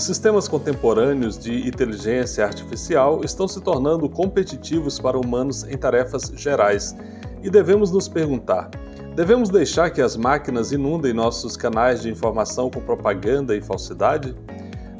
Os 0.00 0.06
sistemas 0.06 0.48
contemporâneos 0.48 1.38
de 1.38 1.68
inteligência 1.68 2.42
artificial 2.42 3.20
estão 3.22 3.46
se 3.46 3.60
tornando 3.60 4.08
competitivos 4.08 4.98
para 4.98 5.18
humanos 5.18 5.62
em 5.64 5.76
tarefas 5.76 6.32
gerais 6.36 6.96
e 7.42 7.50
devemos 7.50 7.90
nos 7.90 8.08
perguntar: 8.08 8.70
devemos 9.14 9.50
deixar 9.50 9.90
que 9.90 10.00
as 10.00 10.16
máquinas 10.16 10.72
inundem 10.72 11.12
nossos 11.12 11.54
canais 11.54 12.00
de 12.00 12.08
informação 12.08 12.70
com 12.70 12.80
propaganda 12.80 13.54
e 13.54 13.60
falsidade? 13.60 14.34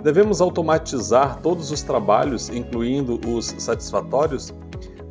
Devemos 0.05 0.42
automatizar 0.42 1.41
todos 1.41 1.70
os 1.70 1.80
trabalhos, 1.80 2.50
incluindo 2.50 3.19
os 3.27 3.55
satisfatórios? 3.56 4.52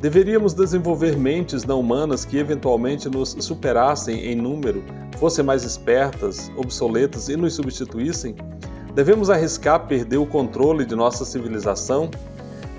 Deveríamos 0.00 0.54
desenvolver 0.54 1.16
mentes 1.16 1.64
não 1.64 1.80
humanas 1.80 2.24
que 2.24 2.38
eventualmente 2.38 3.08
nos 3.08 3.30
superassem 3.40 4.20
em 4.26 4.36
número, 4.36 4.84
fossem 5.18 5.44
mais 5.44 5.64
espertas, 5.64 6.48
obsoletas 6.56 7.28
e 7.28 7.36
nos 7.36 7.54
substituíssem? 7.54 8.36
Devemos 8.94 9.30
arriscar 9.30 9.86
perder 9.86 10.16
o 10.16 10.26
controle 10.26 10.84
de 10.84 10.96
nossa 10.96 11.24
civilização? 11.24 12.10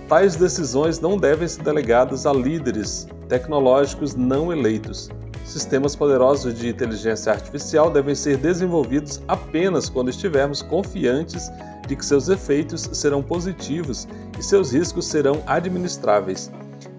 Tais 0.10 0.36
decisões 0.36 1.00
não 1.00 1.18
devem 1.18 1.48
ser 1.48 1.64
delegadas 1.64 2.26
a 2.26 2.34
líderes 2.34 3.08
tecnológicos 3.30 4.14
não 4.14 4.52
eleitos. 4.52 5.10
Sistemas 5.46 5.96
poderosos 5.96 6.54
de 6.54 6.68
inteligência 6.68 7.32
artificial 7.32 7.90
devem 7.90 8.14
ser 8.14 8.38
desenvolvidos 8.38 9.22
apenas 9.26 9.90
quando 9.90 10.10
estivermos 10.10 10.62
confiantes 10.62 11.50
de 11.88 11.96
que 11.96 12.06
seus 12.06 12.28
efeitos 12.28 12.90
serão 12.92 13.24
positivos 13.24 14.08
e 14.38 14.44
seus 14.44 14.74
riscos 14.74 15.08
serão 15.08 15.42
administráveis. 15.48 16.52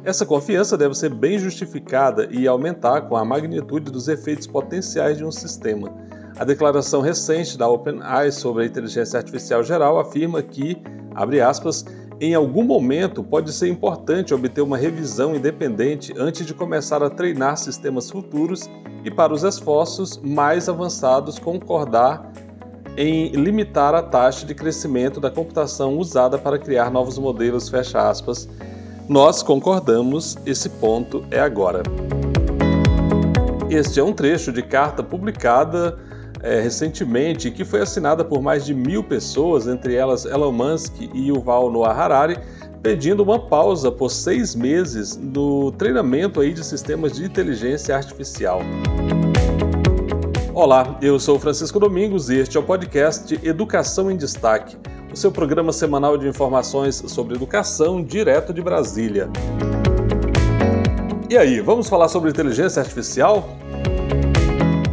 Essa 0.05 0.27
confiança 0.27 0.77
deve 0.77 0.95
ser 0.95 1.11
bem 1.11 1.39
justificada 1.39 2.29
e 2.31 2.49
aumentar 2.49 3.03
com 3.03 3.17
a 3.17 3.25
magnitude 3.25 3.93
dos 3.93 4.09
efeitos 4.09 4.47
potenciais 4.47 5.19
de 5.19 5.25
um 5.25 5.31
sistema. 5.31 5.93
A 6.39 6.45
declaração 6.45 7.01
recente 7.01 7.59
da 7.59 7.69
OpenAI 7.69 8.33
sobre 8.33 8.65
a 8.65 8.67
inteligência 8.67 9.19
artificial 9.19 9.63
geral 9.63 9.99
afirma 9.99 10.43
que, 10.43 10.77
abre 11.15 11.41
aspas, 11.41 11.85
em 12.21 12.35
algum 12.35 12.63
momento 12.63 13.23
pode 13.23 13.53
ser 13.53 13.69
importante 13.69 14.33
obter 14.33 14.63
uma 14.63 14.77
revisão 14.77 15.35
independente 15.35 16.15
antes 16.17 16.47
de 16.47 16.55
começar 16.55 17.03
a 17.03 17.11
treinar 17.11 17.57
sistemas 17.57 18.11
futuros 18.11 18.71
e 19.05 19.11
para 19.11 19.33
os 19.33 19.43
esforços 19.43 20.19
mais 20.19 20.69
avançados 20.69 21.39
concordar 21.39 22.33
em 22.97 23.31
limitar 23.31 23.95
a 23.95 24.03
taxa 24.03 24.47
de 24.47 24.55
crescimento 24.55 25.19
da 25.21 25.31
computação 25.31 25.99
usada 25.99 26.39
para 26.39 26.59
criar 26.59 26.91
novos 26.91 27.19
modelos, 27.19 27.69
fecha 27.69 28.09
aspas. 28.09 28.49
Nós 29.09 29.43
concordamos, 29.43 30.37
esse 30.47 30.69
ponto 30.69 31.25
é 31.31 31.41
agora. 31.41 31.83
Este 33.69 33.99
é 33.99 34.05
um 34.05 34.13
trecho 34.13 34.53
de 34.53 34.63
carta 34.63 35.03
publicada 35.03 35.99
é, 36.43 36.61
recentemente 36.61 37.51
que 37.51 37.65
foi 37.65 37.81
assinada 37.81 38.25
por 38.25 38.43
mais 38.43 38.65
de 38.67 38.75
mil 38.75 39.03
pessoas, 39.03 39.67
entre 39.67 39.95
elas 39.95 40.25
Elon 40.25 40.53
Musk 40.53 40.93
e 41.15 41.29
Yuval 41.29 41.71
Noah 41.71 41.95
Harari, 41.95 42.39
pedindo 42.83 43.23
uma 43.23 43.39
pausa 43.39 43.93
por 43.93 44.11
seis 44.11 44.55
meses 44.55 45.17
no 45.17 45.71
treinamento 45.73 46.41
aí 46.41 46.53
de 46.53 46.65
sistemas 46.65 47.13
de 47.13 47.25
inteligência 47.25 47.95
artificial. 47.95 48.61
Olá, 50.53 50.99
eu 51.01 51.19
sou 51.19 51.39
Francisco 51.39 51.79
Domingos 51.79 52.29
e 52.29 52.39
este 52.39 52.57
é 52.57 52.61
o 52.61 52.63
podcast 52.63 53.39
Educação 53.43 54.11
em 54.11 54.17
Destaque, 54.17 54.77
o 55.13 55.17
seu 55.17 55.31
programa 55.31 55.73
semanal 55.73 56.19
de 56.19 56.27
informações 56.27 56.97
sobre 57.07 57.37
educação 57.37 58.03
direto 58.03 58.53
de 58.53 58.61
Brasília. 58.61 59.31
E 61.31 61.39
aí, 61.39 61.61
vamos 61.61 61.89
falar 61.89 62.09
sobre 62.09 62.29
inteligência 62.29 62.81
artificial? 62.81 63.49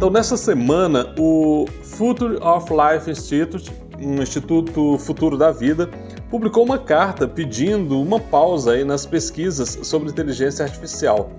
Então, 0.00 0.08
nessa 0.08 0.34
semana, 0.34 1.14
o 1.18 1.66
Future 1.82 2.38
of 2.38 2.68
Life 2.72 3.10
Institute, 3.10 3.70
um 4.00 4.22
Instituto 4.22 4.96
Futuro 4.96 5.36
da 5.36 5.50
Vida, 5.50 5.90
publicou 6.30 6.64
uma 6.64 6.78
carta 6.78 7.28
pedindo 7.28 8.00
uma 8.00 8.18
pausa 8.18 8.72
aí 8.72 8.82
nas 8.82 9.04
pesquisas 9.04 9.78
sobre 9.82 10.08
inteligência 10.08 10.64
artificial. 10.64 11.30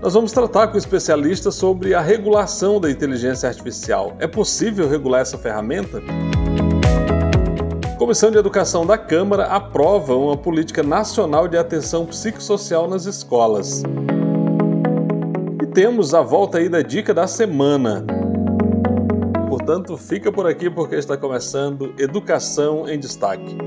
Nós 0.00 0.14
vamos 0.14 0.32
tratar 0.32 0.68
com 0.68 0.78
especialistas 0.78 1.56
sobre 1.56 1.92
a 1.92 2.00
regulação 2.00 2.80
da 2.80 2.90
inteligência 2.90 3.50
artificial. 3.50 4.16
É 4.18 4.26
possível 4.26 4.88
regular 4.88 5.20
essa 5.20 5.36
ferramenta? 5.36 6.00
Comissão 7.98 8.30
de 8.30 8.38
Educação 8.38 8.86
da 8.86 8.96
Câmara 8.96 9.44
aprova 9.44 10.16
uma 10.16 10.38
política 10.38 10.82
nacional 10.82 11.46
de 11.46 11.58
atenção 11.58 12.06
psicossocial 12.06 12.88
nas 12.88 13.04
escolas 13.04 13.82
temos 15.76 16.14
a 16.14 16.22
volta 16.22 16.56
aí 16.56 16.70
da 16.70 16.80
dica 16.80 17.12
da 17.12 17.26
semana. 17.26 18.02
Portanto, 19.46 19.94
fica 19.98 20.32
por 20.32 20.46
aqui 20.46 20.70
porque 20.70 20.94
está 20.94 21.18
começando 21.18 21.94
Educação 21.98 22.88
em 22.88 22.98
Destaque. 22.98 23.58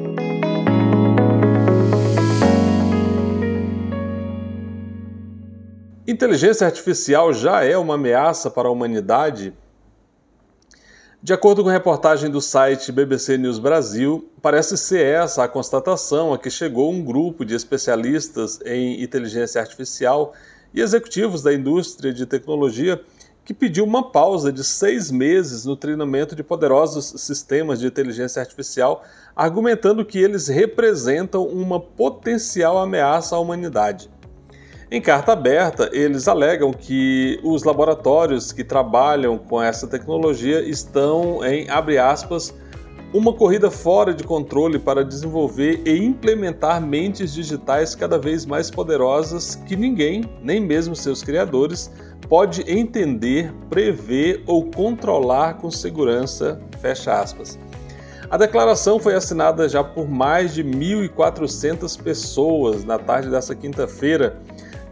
Inteligência 6.07 6.65
artificial 6.65 7.31
já 7.31 7.63
é 7.63 7.77
uma 7.77 7.93
ameaça 7.93 8.49
para 8.49 8.67
a 8.67 8.71
humanidade? 8.71 9.53
De 11.21 11.31
acordo 11.31 11.63
com 11.63 11.69
reportagem 11.69 12.31
do 12.31 12.41
site 12.41 12.91
BBC 12.91 13.37
News 13.37 13.59
Brasil, 13.59 14.27
parece 14.41 14.75
ser 14.79 15.05
essa 15.05 15.43
a 15.43 15.47
constatação 15.47 16.33
a 16.33 16.39
que 16.39 16.49
chegou 16.49 16.91
um 16.91 17.03
grupo 17.03 17.45
de 17.45 17.53
especialistas 17.53 18.59
em 18.65 19.03
inteligência 19.03 19.61
artificial 19.61 20.33
e 20.73 20.81
executivos 20.81 21.41
da 21.41 21.53
indústria 21.53 22.13
de 22.13 22.25
tecnologia 22.25 23.01
que 23.49 23.53
pediu 23.53 23.83
uma 23.83 24.11
pausa 24.11 24.51
de 24.51 24.63
seis 24.63 25.09
meses 25.09 25.65
no 25.65 25.75
treinamento 25.75 26.35
de 26.35 26.43
poderosos 26.43 27.19
sistemas 27.19 27.79
de 27.79 27.87
inteligência 27.87 28.39
artificial, 28.39 29.03
argumentando 29.35 30.05
que 30.05 30.19
eles 30.19 30.47
representam 30.47 31.47
uma 31.47 31.79
potencial 31.79 32.77
ameaça 32.77 33.35
à 33.35 33.39
humanidade. 33.39 34.07
Em 34.91 35.01
carta 35.01 35.33
aberta, 35.33 35.89
eles 35.91 36.27
alegam 36.27 36.71
que 36.71 37.39
os 37.43 37.63
laboratórios 37.63 38.51
que 38.51 38.63
trabalham 38.63 39.37
com 39.37 39.61
essa 39.61 39.87
tecnologia 39.87 40.61
estão 40.61 41.43
em, 41.43 41.69
abre 41.69 41.97
aspas, 41.97 42.53
uma 43.11 43.33
corrida 43.33 43.71
fora 43.71 44.13
de 44.13 44.23
controle 44.23 44.77
para 44.77 45.03
desenvolver 45.03 45.81
e 45.85 45.97
implementar 45.97 46.79
mentes 46.79 47.33
digitais 47.33 47.95
cada 47.95 48.19
vez 48.19 48.45
mais 48.45 48.69
poderosas 48.69 49.55
que 49.55 49.75
ninguém, 49.75 50.23
nem 50.43 50.59
mesmo 50.59 50.95
seus 50.95 51.23
criadores, 51.23 51.91
pode 52.27 52.61
entender, 52.71 53.51
prever 53.69 54.43
ou 54.45 54.69
controlar 54.69 55.55
com 55.55 55.71
segurança. 55.71 56.61
Fecha 56.79 57.19
aspas. 57.19 57.57
A 58.29 58.37
declaração 58.37 58.99
foi 58.99 59.15
assinada 59.15 59.67
já 59.67 59.83
por 59.83 60.07
mais 60.07 60.53
de 60.53 60.63
1.400 60.63 61.99
pessoas 61.99 62.83
na 62.83 62.99
tarde 62.99 63.29
dessa 63.31 63.55
quinta-feira, 63.55 64.37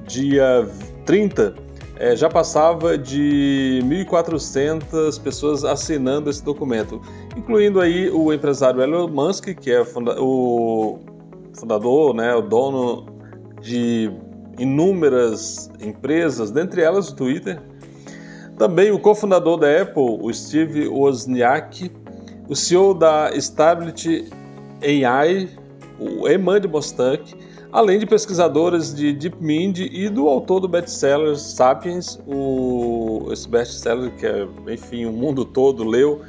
dia 0.08 0.68
30 1.06 1.67
é, 2.00 2.16
já 2.16 2.30
passava 2.30 2.98
de 2.98 3.80
1.400 3.84 5.22
pessoas 5.22 5.64
assinando 5.64 6.30
esse 6.30 6.44
documento, 6.44 7.02
incluindo 7.36 7.80
aí 7.80 8.10
o 8.10 8.32
empresário 8.32 8.82
Elon 8.82 9.08
Musk, 9.08 9.56
que 9.56 9.72
é 9.72 9.84
funda 9.84 10.16
o 10.22 11.00
fundador, 11.58 12.14
né, 12.14 12.36
o 12.36 12.42
dono 12.42 13.06
de 13.62 14.12
inúmeras 14.60 15.72
empresas, 15.80 16.52
dentre 16.52 16.82
elas 16.82 17.10
o 17.10 17.16
Twitter. 17.16 17.62
Também 18.58 18.92
o 18.92 19.00
cofundador 19.00 19.58
da 19.58 19.82
Apple, 19.82 20.20
o 20.22 20.34
Steve 20.34 20.88
Wozniak, 20.88 21.92
o 22.48 22.56
CEO 22.56 22.94
da 22.94 23.32
Stability 23.36 24.30
AI, 24.82 25.50
o 26.00 26.28
Emand 26.28 26.62
Bostak, 26.62 27.36
além 27.78 28.00
de 28.00 28.08
pesquisadoras 28.08 28.92
de 28.92 29.14
DeepMind 29.14 29.82
e 29.82 30.10
do 30.10 30.28
autor 30.28 30.60
do 30.60 30.68
best-seller 30.68 31.36
Sapiens, 31.38 32.20
o, 32.26 33.30
esse 33.32 33.48
best-seller 33.48 34.10
que, 34.16 34.26
é, 34.26 34.48
enfim, 34.68 35.06
o 35.06 35.12
mundo 35.12 35.46
todo 35.46 35.84
leu, 35.84 36.24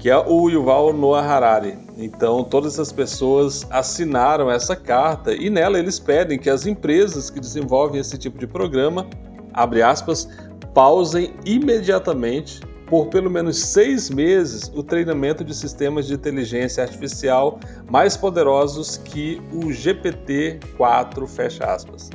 que 0.00 0.10
é 0.10 0.18
o 0.18 0.48
Yuval 0.50 0.92
Noah 0.92 1.24
Harari. 1.24 1.78
Então, 1.96 2.42
todas 2.42 2.72
essas 2.72 2.90
pessoas 2.90 3.64
assinaram 3.70 4.50
essa 4.50 4.74
carta 4.74 5.32
e 5.32 5.48
nela 5.48 5.78
eles 5.78 6.00
pedem 6.00 6.36
que 6.36 6.50
as 6.50 6.66
empresas 6.66 7.30
que 7.30 7.38
desenvolvem 7.38 8.00
esse 8.00 8.18
tipo 8.18 8.36
de 8.36 8.46
programa, 8.48 9.06
abre 9.54 9.80
aspas, 9.80 10.28
pausem 10.74 11.34
imediatamente 11.44 12.60
por 12.88 13.06
pelo 13.08 13.30
menos 13.30 13.58
seis 13.58 14.08
meses 14.08 14.70
o 14.74 14.82
treinamento 14.82 15.44
de 15.44 15.54
sistemas 15.54 16.06
de 16.06 16.14
inteligência 16.14 16.82
artificial 16.82 17.60
mais 17.90 18.16
poderosos 18.16 18.96
que 18.96 19.40
o 19.52 19.66
GPT-4, 19.66 21.26
fecha 21.26 21.64
aspas. 21.64 22.10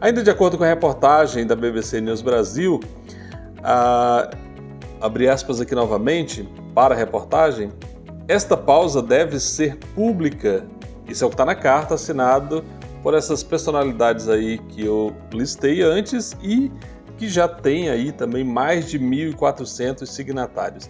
Ainda 0.00 0.22
de 0.22 0.30
acordo 0.30 0.56
com 0.56 0.64
a 0.64 0.68
reportagem 0.68 1.46
da 1.46 1.54
BBC 1.54 2.00
News 2.00 2.22
Brasil, 2.22 2.80
a, 3.62 4.30
abri 5.00 5.28
aspas 5.28 5.60
aqui 5.60 5.74
novamente 5.74 6.48
para 6.74 6.94
a 6.94 6.96
reportagem, 6.96 7.70
esta 8.28 8.56
pausa 8.56 9.02
deve 9.02 9.40
ser 9.40 9.76
pública. 9.94 10.64
Isso 11.06 11.24
é 11.24 11.26
o 11.26 11.30
que 11.30 11.34
está 11.34 11.44
na 11.44 11.54
carta 11.54 11.94
assinado 11.94 12.64
por 13.02 13.14
essas 13.14 13.42
personalidades 13.42 14.28
aí 14.28 14.58
que 14.58 14.84
eu 14.84 15.14
listei 15.32 15.82
antes 15.82 16.36
e 16.42 16.70
que 17.18 17.28
já 17.28 17.48
tem 17.48 17.90
aí 17.90 18.12
também 18.12 18.44
mais 18.44 18.88
de 18.88 18.98
1.400 18.98 20.06
signatários. 20.06 20.88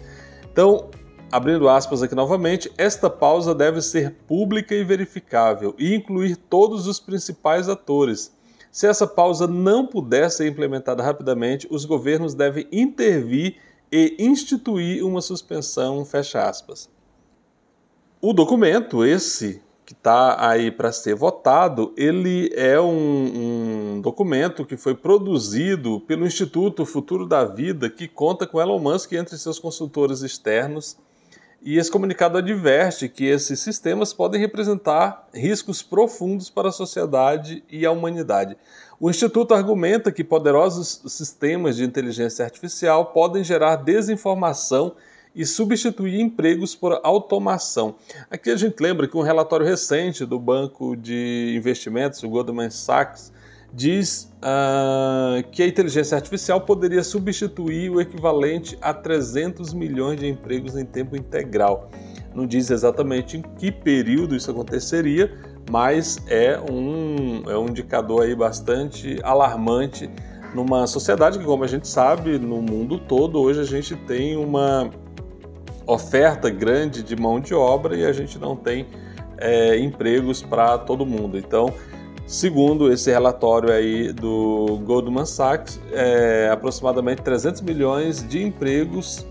Então, 0.51 0.89
abrindo 1.31 1.67
aspas 1.67 2.03
aqui 2.03 2.13
novamente, 2.13 2.71
esta 2.77 3.09
pausa 3.09 3.53
deve 3.53 3.81
ser 3.81 4.11
pública 4.27 4.75
e 4.75 4.83
verificável 4.83 5.75
e 5.77 5.95
incluir 5.95 6.35
todos 6.35 6.87
os 6.87 6.99
principais 6.99 7.67
atores. 7.67 8.31
Se 8.71 8.85
essa 8.85 9.07
pausa 9.07 9.47
não 9.47 9.87
puder 9.87 10.29
ser 10.29 10.47
implementada 10.47 11.01
rapidamente, 11.01 11.67
os 11.71 11.83
governos 11.83 12.35
devem 12.35 12.67
intervir 12.71 13.57
e 13.91 14.15
instituir 14.19 15.03
uma 15.03 15.21
suspensão, 15.21 16.05
fecha 16.05 16.47
aspas. 16.47 16.87
O 18.21 18.33
documento, 18.33 19.03
esse 19.03 19.63
que 19.89 19.93
está 19.93 20.47
aí 20.47 20.69
para 20.69 20.91
ser 20.91 21.15
votado, 21.15 21.91
ele 21.97 22.51
é 22.53 22.79
um, 22.79 23.95
um, 23.95 24.01
documento 24.01 24.63
que 24.63 24.77
foi 24.77 24.93
produzido 24.93 25.99
pelo 26.01 26.27
Instituto 26.27 26.85
Futuro 26.85 27.25
da 27.25 27.43
Vida, 27.43 27.89
que 27.89 28.07
conta 28.07 28.45
com 28.45 28.61
Elon 28.61 28.77
Musk 28.77 29.13
entre 29.13 29.35
seus 29.35 29.57
consultores 29.57 30.21
externos. 30.21 30.95
E 31.59 31.79
esse 31.79 31.89
comunicado 31.89 32.37
adverte 32.37 33.09
que 33.09 33.25
esses 33.25 33.61
sistemas 33.61 34.13
podem 34.13 34.39
representar 34.39 35.27
riscos 35.33 35.81
profundos 35.81 36.51
para 36.51 36.69
a 36.69 36.71
sociedade 36.71 37.63
e 37.67 37.83
a 37.83 37.91
humanidade. 37.91 38.55
O 38.99 39.09
Instituto 39.09 39.55
argumenta 39.55 40.11
que 40.11 40.23
poderosos 40.23 41.01
sistemas 41.07 41.75
de 41.75 41.83
inteligência 41.83 42.45
artificial 42.45 43.07
podem 43.07 43.43
gerar 43.43 43.77
desinformação 43.77 44.93
e 44.93 45.08
substituir 45.45 46.19
empregos 46.19 46.75
por 46.75 46.99
automação. 47.03 47.95
Aqui 48.29 48.49
a 48.49 48.57
gente 48.57 48.79
lembra 48.79 49.07
que 49.07 49.17
um 49.17 49.21
relatório 49.21 49.65
recente 49.65 50.25
do 50.25 50.39
banco 50.39 50.95
de 50.95 51.53
investimentos, 51.55 52.21
o 52.23 52.29
Goldman 52.29 52.69
Sachs, 52.69 53.31
diz 53.73 54.31
uh, 54.37 55.47
que 55.51 55.61
a 55.61 55.67
inteligência 55.67 56.15
artificial 56.15 56.61
poderia 56.61 57.03
substituir 57.03 57.89
o 57.89 58.01
equivalente 58.01 58.77
a 58.81 58.93
300 58.93 59.73
milhões 59.73 60.19
de 60.19 60.27
empregos 60.27 60.75
em 60.75 60.85
tempo 60.85 61.15
integral. 61.15 61.89
Não 62.33 62.45
diz 62.45 62.69
exatamente 62.69 63.37
em 63.37 63.41
que 63.41 63.71
período 63.71 64.35
isso 64.35 64.49
aconteceria, 64.51 65.31
mas 65.69 66.17
é 66.27 66.59
um, 66.59 67.49
é 67.49 67.57
um 67.57 67.67
indicador 67.67 68.23
aí 68.23 68.35
bastante 68.35 69.19
alarmante 69.23 70.09
numa 70.53 70.87
sociedade 70.87 71.37
que, 71.37 71.45
como 71.45 71.63
a 71.63 71.67
gente 71.67 71.87
sabe, 71.87 72.39
no 72.39 72.61
mundo 72.61 72.97
todo, 72.97 73.39
hoje 73.39 73.59
a 73.59 73.65
gente 73.65 73.95
tem 73.95 74.35
uma 74.35 74.89
oferta 75.89 76.49
grande 76.49 77.01
de 77.01 77.15
mão 77.15 77.39
de 77.39 77.53
obra 77.53 77.95
e 77.97 78.05
a 78.05 78.13
gente 78.13 78.37
não 78.37 78.55
tem 78.55 78.85
é, 79.37 79.77
empregos 79.79 80.43
para 80.43 80.77
todo 80.77 81.05
mundo. 81.05 81.37
Então, 81.37 81.73
segundo 82.27 82.91
esse 82.93 83.09
relatório 83.09 83.71
aí 83.71 84.13
do 84.13 84.79
Goldman 84.85 85.25
Sachs, 85.25 85.79
é, 85.91 86.49
aproximadamente 86.51 87.23
300 87.23 87.61
milhões 87.61 88.27
de 88.27 88.43
empregos 88.43 89.25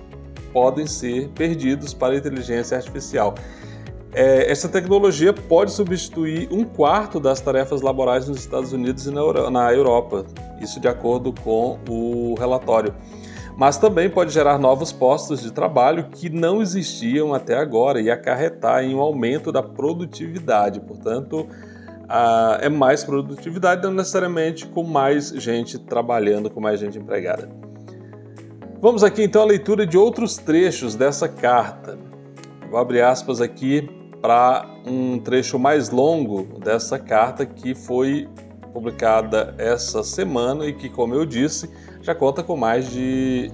podem 0.53 0.87
ser 0.87 1.29
perdidos 1.29 1.95
para 1.95 2.15
a 2.15 2.17
inteligência 2.17 2.77
artificial. 2.77 3.35
É, 4.13 4.51
essa 4.51 4.69
tecnologia 4.69 5.33
pode 5.33 5.71
substituir 5.71 6.49
um 6.51 6.65
quarto 6.65 7.21
das 7.21 7.41
tarefas 7.41 7.83
laborais 7.83 8.27
nos 8.27 8.39
Estados 8.39 8.73
Unidos 8.73 9.07
e 9.07 9.11
na 9.13 9.73
Europa, 9.73 10.25
isso 10.61 10.81
de 10.81 10.89
acordo 10.89 11.33
com 11.45 11.79
o 11.89 12.35
relatório 12.37 12.95
mas 13.59 13.77
também 13.77 14.09
pode 14.09 14.31
gerar 14.31 14.57
novos 14.57 14.93
postos 14.93 15.43
de 15.43 15.51
trabalho 15.51 16.11
que 16.13 16.31
não 16.31 16.63
existiam 16.63 17.35
até 17.35 17.57
agora 17.57 18.01
e 18.01 18.09
acarretar 18.09 18.85
em 18.85 18.95
um 18.95 19.01
aumento 19.01 19.51
da 19.51 19.61
produtividade. 19.61 20.79
Portanto, 20.79 21.45
é 22.61 22.69
mais 22.69 23.03
produtividade, 23.03 23.83
não 23.83 23.93
necessariamente 23.93 24.65
com 24.65 24.85
mais 24.85 25.31
gente 25.31 25.77
trabalhando, 25.77 26.49
com 26.49 26.61
mais 26.61 26.79
gente 26.79 26.99
empregada. 26.99 27.49
Vamos 28.81 29.03
aqui 29.03 29.25
então 29.25 29.43
à 29.43 29.47
leitura 29.47 29.85
de 29.85 29.99
outros 29.99 30.37
trechos 30.37 30.95
dessa 30.95 31.29
carta. 31.29 31.99
Vou 32.71 32.79
abrir 32.79 33.03
aspas 33.03 33.41
aqui 33.41 33.91
para 34.23 34.71
um 34.87 35.19
trecho 35.19 35.59
mais 35.59 35.91
longo 35.91 36.61
dessa 36.61 36.97
carta 36.97 37.45
que 37.45 37.75
foi 37.75 38.29
publicada 38.73 39.53
essa 39.59 40.05
semana 40.05 40.65
e 40.65 40.73
que, 40.73 40.89
como 40.89 41.13
eu 41.13 41.27
disse, 41.27 41.69
já 42.03 42.15
conta 42.15 42.43
com 42.43 42.57
mais 42.57 42.91
de 42.91 43.51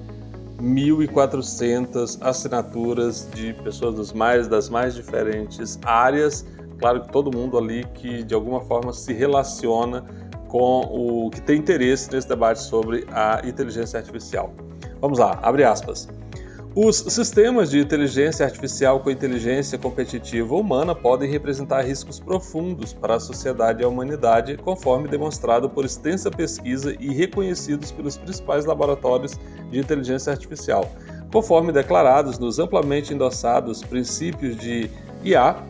1.400 0.60 2.18
assinaturas 2.20 3.28
de 3.34 3.52
pessoas 3.54 3.94
dos 3.94 4.12
mais, 4.12 4.48
das 4.48 4.68
mais 4.68 4.94
diferentes 4.94 5.78
áreas. 5.84 6.46
Claro 6.78 7.02
que 7.02 7.12
todo 7.12 7.36
mundo 7.36 7.58
ali 7.58 7.84
que 7.94 8.22
de 8.22 8.34
alguma 8.34 8.60
forma 8.60 8.92
se 8.92 9.12
relaciona 9.12 10.04
com 10.48 10.82
o 10.82 11.30
que 11.30 11.40
tem 11.40 11.58
interesse 11.58 12.12
nesse 12.12 12.28
debate 12.28 12.60
sobre 12.60 13.06
a 13.10 13.42
inteligência 13.44 13.98
artificial. 13.98 14.52
Vamos 15.00 15.18
lá, 15.18 15.38
abre 15.42 15.64
aspas. 15.64 16.08
Os 16.76 16.96
sistemas 16.96 17.70
de 17.70 17.78
inteligência 17.78 18.44
artificial 18.44 18.98
com 18.98 19.08
inteligência 19.08 19.78
competitiva 19.78 20.56
humana 20.56 20.92
podem 20.92 21.30
representar 21.30 21.82
riscos 21.82 22.18
profundos 22.18 22.92
para 22.92 23.14
a 23.14 23.20
sociedade 23.20 23.80
e 23.80 23.84
a 23.84 23.88
humanidade, 23.88 24.56
conforme 24.56 25.06
demonstrado 25.06 25.70
por 25.70 25.84
extensa 25.84 26.32
pesquisa 26.32 26.96
e 26.98 27.14
reconhecidos 27.14 27.92
pelos 27.92 28.16
principais 28.16 28.64
laboratórios 28.64 29.38
de 29.70 29.78
inteligência 29.78 30.32
artificial, 30.32 30.90
conforme 31.32 31.70
declarados 31.70 32.40
nos 32.40 32.58
amplamente 32.58 33.14
endossados 33.14 33.80
princípios 33.84 34.56
de 34.56 34.90
IA, 35.22 35.62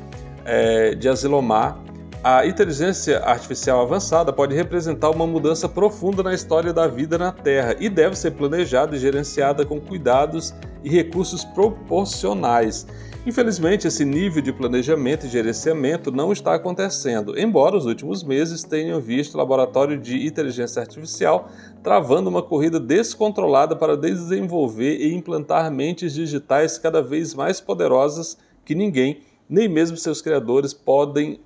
é, 0.46 0.94
de 0.94 1.06
Asilomar 1.06 1.78
a 2.24 2.46
inteligência 2.46 3.18
artificial 3.18 3.82
avançada 3.82 4.32
pode 4.32 4.54
representar 4.54 5.10
uma 5.10 5.26
mudança 5.26 5.68
profunda 5.68 6.22
na 6.22 6.32
história 6.32 6.72
da 6.72 6.86
vida 6.86 7.18
na 7.18 7.30
Terra 7.30 7.76
e 7.78 7.86
deve 7.90 8.16
ser 8.16 8.30
planejada 8.30 8.96
e 8.96 8.98
gerenciada 8.98 9.66
com 9.66 9.78
cuidados 9.78 10.54
e 10.82 10.88
recursos 10.88 11.44
proporcionais. 11.44 12.86
Infelizmente, 13.26 13.86
esse 13.86 14.06
nível 14.06 14.40
de 14.40 14.54
planejamento 14.54 15.26
e 15.26 15.28
gerenciamento 15.28 16.10
não 16.10 16.32
está 16.32 16.54
acontecendo, 16.54 17.38
embora 17.38 17.76
os 17.76 17.84
últimos 17.84 18.24
meses 18.24 18.64
tenham 18.64 18.98
visto 19.02 19.34
o 19.34 19.38
laboratório 19.38 20.00
de 20.00 20.26
inteligência 20.26 20.80
artificial 20.80 21.50
travando 21.82 22.30
uma 22.30 22.42
corrida 22.42 22.80
descontrolada 22.80 23.76
para 23.76 23.98
desenvolver 23.98 24.96
e 24.96 25.12
implantar 25.12 25.70
mentes 25.70 26.14
digitais 26.14 26.78
cada 26.78 27.02
vez 27.02 27.34
mais 27.34 27.60
poderosas 27.60 28.38
que 28.64 28.74
ninguém, 28.74 29.20
nem 29.46 29.68
mesmo 29.68 29.98
seus 29.98 30.22
criadores, 30.22 30.72
podem 30.72 31.38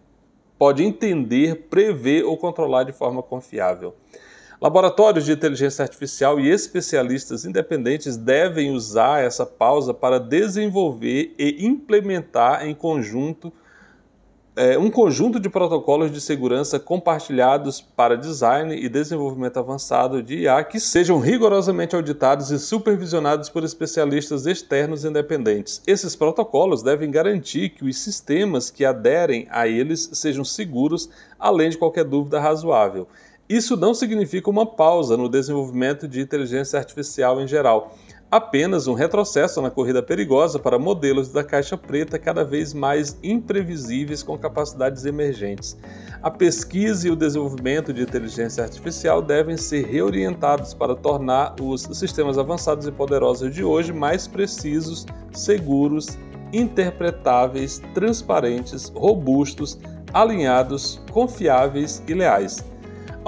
pode 0.59 0.83
entender, 0.83 1.69
prever 1.71 2.25
ou 2.25 2.37
controlar 2.37 2.85
de 2.85 2.93
forma 2.93 3.23
confiável. 3.23 3.95
Laboratórios 4.61 5.25
de 5.25 5.33
inteligência 5.33 5.85
artificial 5.85 6.41
e 6.41 6.51
especialistas 6.51 7.45
independentes 7.45 8.17
devem 8.17 8.73
usar 8.73 9.23
essa 9.23 9.47
pausa 9.47 9.95
para 9.95 10.19
desenvolver 10.19 11.33
e 11.39 11.65
implementar 11.65 12.67
em 12.67 12.75
conjunto 12.75 13.53
é, 14.59 14.77
um 14.77 14.91
conjunto 14.91 15.39
de 15.39 15.49
protocolos 15.49 16.11
de 16.11 16.21
segurança 16.21 16.81
compartilhados 16.81 17.81
para 17.81 18.17
design 18.17 18.75
e 18.75 18.89
desenvolvimento 18.89 19.57
avançado 19.57 20.21
de 20.21 20.41
IA 20.41 20.65
que 20.65 20.81
sejam 20.81 21.21
rigorosamente 21.21 21.95
auditados 21.95 22.51
e 22.51 22.59
supervisionados 22.59 23.49
por 23.49 23.63
especialistas 23.63 24.47
externos 24.47 25.05
independentes. 25.05 25.81
Esses 25.87 26.17
protocolos 26.17 26.83
devem 26.83 27.09
garantir 27.09 27.69
que 27.69 27.85
os 27.85 27.97
sistemas 27.99 28.69
que 28.69 28.85
aderem 28.85 29.47
a 29.49 29.69
eles 29.69 30.11
sejam 30.15 30.45
seguros, 30.45 31.09
além 31.39 31.71
de 31.71 31.79
qualquer 31.79 32.05
dúvida 32.05 32.41
razoável. 32.41 33.07
Isso 33.49 33.77
não 33.77 33.95
significa 33.95 34.51
uma 34.51 34.67
pausa 34.67 35.17
no 35.17 35.29
desenvolvimento 35.29 36.09
de 36.09 36.21
inteligência 36.21 36.81
artificial 36.81 37.41
em 37.41 37.47
geral 37.47 37.97
apenas 38.31 38.87
um 38.87 38.93
retrocesso 38.93 39.63
na 39.63 39.71
corrida 39.71 40.03
perigosa 40.03 40.59
para 40.59 40.79
modelos 40.79 41.29
da 41.29 41.43
caixa 41.43 41.77
preta 41.77 42.19
cada 42.19 42.45
vez 42.45 42.75
mais 42.75 43.19
imprevisíveis 43.23 44.23
com 44.23 44.37
capacidades 44.37 45.05
emergentes. 45.07 45.77
A 46.23 46.31
pesquisa 46.31 47.09
e 47.09 47.11
o 47.11 47.17
desenvolvimento 47.17 47.93
de 47.93 48.03
inteligência 48.03 48.65
artificial 48.65 49.23
devem 49.23 49.57
ser 49.57 49.87
reorientados 49.87 50.75
para 50.75 50.95
tornar 50.95 51.55
os 51.61 51.83
sistemas 51.83 52.37
avançados 52.37 52.87
e 52.87 52.93
poderosos 52.93 53.55
de 53.55 53.65
hoje 53.65 53.93
mais 53.93 54.29
precisos, 54.29 55.07
seguros, 55.33 56.19
interpretáveis, 56.53 57.81
transparentes, 57.95 58.91
robustos, 58.95 59.79
alinhados, 60.13 61.01
confiáveis 61.13 62.03
e 62.07 62.15
leais. 62.15 62.65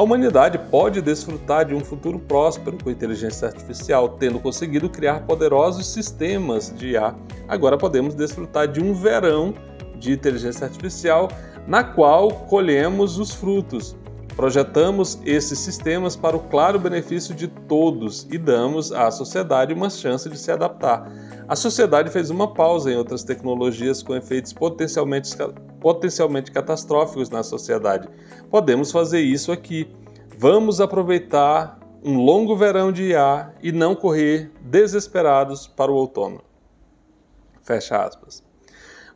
A 0.00 0.02
humanidade 0.02 0.56
pode 0.70 1.02
desfrutar 1.02 1.66
de 1.66 1.74
um 1.74 1.80
futuro 1.80 2.18
próspero 2.18 2.78
com 2.82 2.90
inteligência 2.90 3.48
artificial, 3.48 4.08
tendo 4.08 4.40
conseguido 4.40 4.88
criar 4.88 5.26
poderosos 5.26 5.92
sistemas 5.92 6.74
de 6.74 6.92
IA. 6.92 7.14
Agora 7.46 7.76
podemos 7.76 8.14
desfrutar 8.14 8.66
de 8.66 8.80
um 8.80 8.94
verão 8.94 9.52
de 9.98 10.10
inteligência 10.10 10.64
artificial 10.64 11.28
na 11.66 11.84
qual 11.84 12.30
colhemos 12.30 13.18
os 13.18 13.34
frutos. 13.34 13.94
Projetamos 14.36 15.18
esses 15.24 15.58
sistemas 15.58 16.16
para 16.16 16.36
o 16.36 16.40
claro 16.40 16.78
benefício 16.78 17.34
de 17.34 17.48
todos 17.48 18.26
e 18.30 18.38
damos 18.38 18.92
à 18.92 19.10
sociedade 19.10 19.74
uma 19.74 19.90
chance 19.90 20.28
de 20.28 20.38
se 20.38 20.50
adaptar. 20.50 21.10
A 21.46 21.56
sociedade 21.56 22.10
fez 22.10 22.30
uma 22.30 22.54
pausa 22.54 22.90
em 22.90 22.96
outras 22.96 23.22
tecnologias 23.22 24.02
com 24.02 24.14
efeitos 24.14 24.52
potencialmente, 24.52 25.30
potencialmente 25.80 26.50
catastróficos 26.52 27.28
na 27.28 27.42
sociedade. 27.42 28.08
Podemos 28.50 28.92
fazer 28.92 29.20
isso 29.20 29.50
aqui. 29.52 29.88
Vamos 30.38 30.80
aproveitar 30.80 31.78
um 32.02 32.16
longo 32.16 32.56
verão 32.56 32.90
de 32.90 33.10
IA 33.10 33.52
e 33.62 33.72
não 33.72 33.94
correr 33.94 34.50
desesperados 34.62 35.66
para 35.66 35.90
o 35.90 35.96
outono. 35.96 36.40
Fecha 37.62 38.02
aspas. 38.04 38.49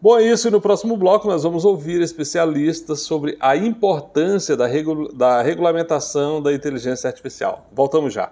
Bom, 0.05 0.19
é 0.19 0.23
isso. 0.23 0.49
E 0.49 0.51
no 0.51 0.61
próximo 0.61 0.99
bloco 0.99 1.27
nós 1.27 1.45
vamos 1.45 1.65
ouvir 1.65 2.03
especialistas 2.03 3.01
sobre 3.01 3.39
a 3.41 3.57
importância 3.57 4.55
da, 4.55 4.67
da 5.15 5.41
regulamentação 5.41 6.43
da 6.43 6.53
inteligência 6.53 7.09
artificial. 7.09 7.67
Voltamos 7.73 8.13
já. 8.13 8.31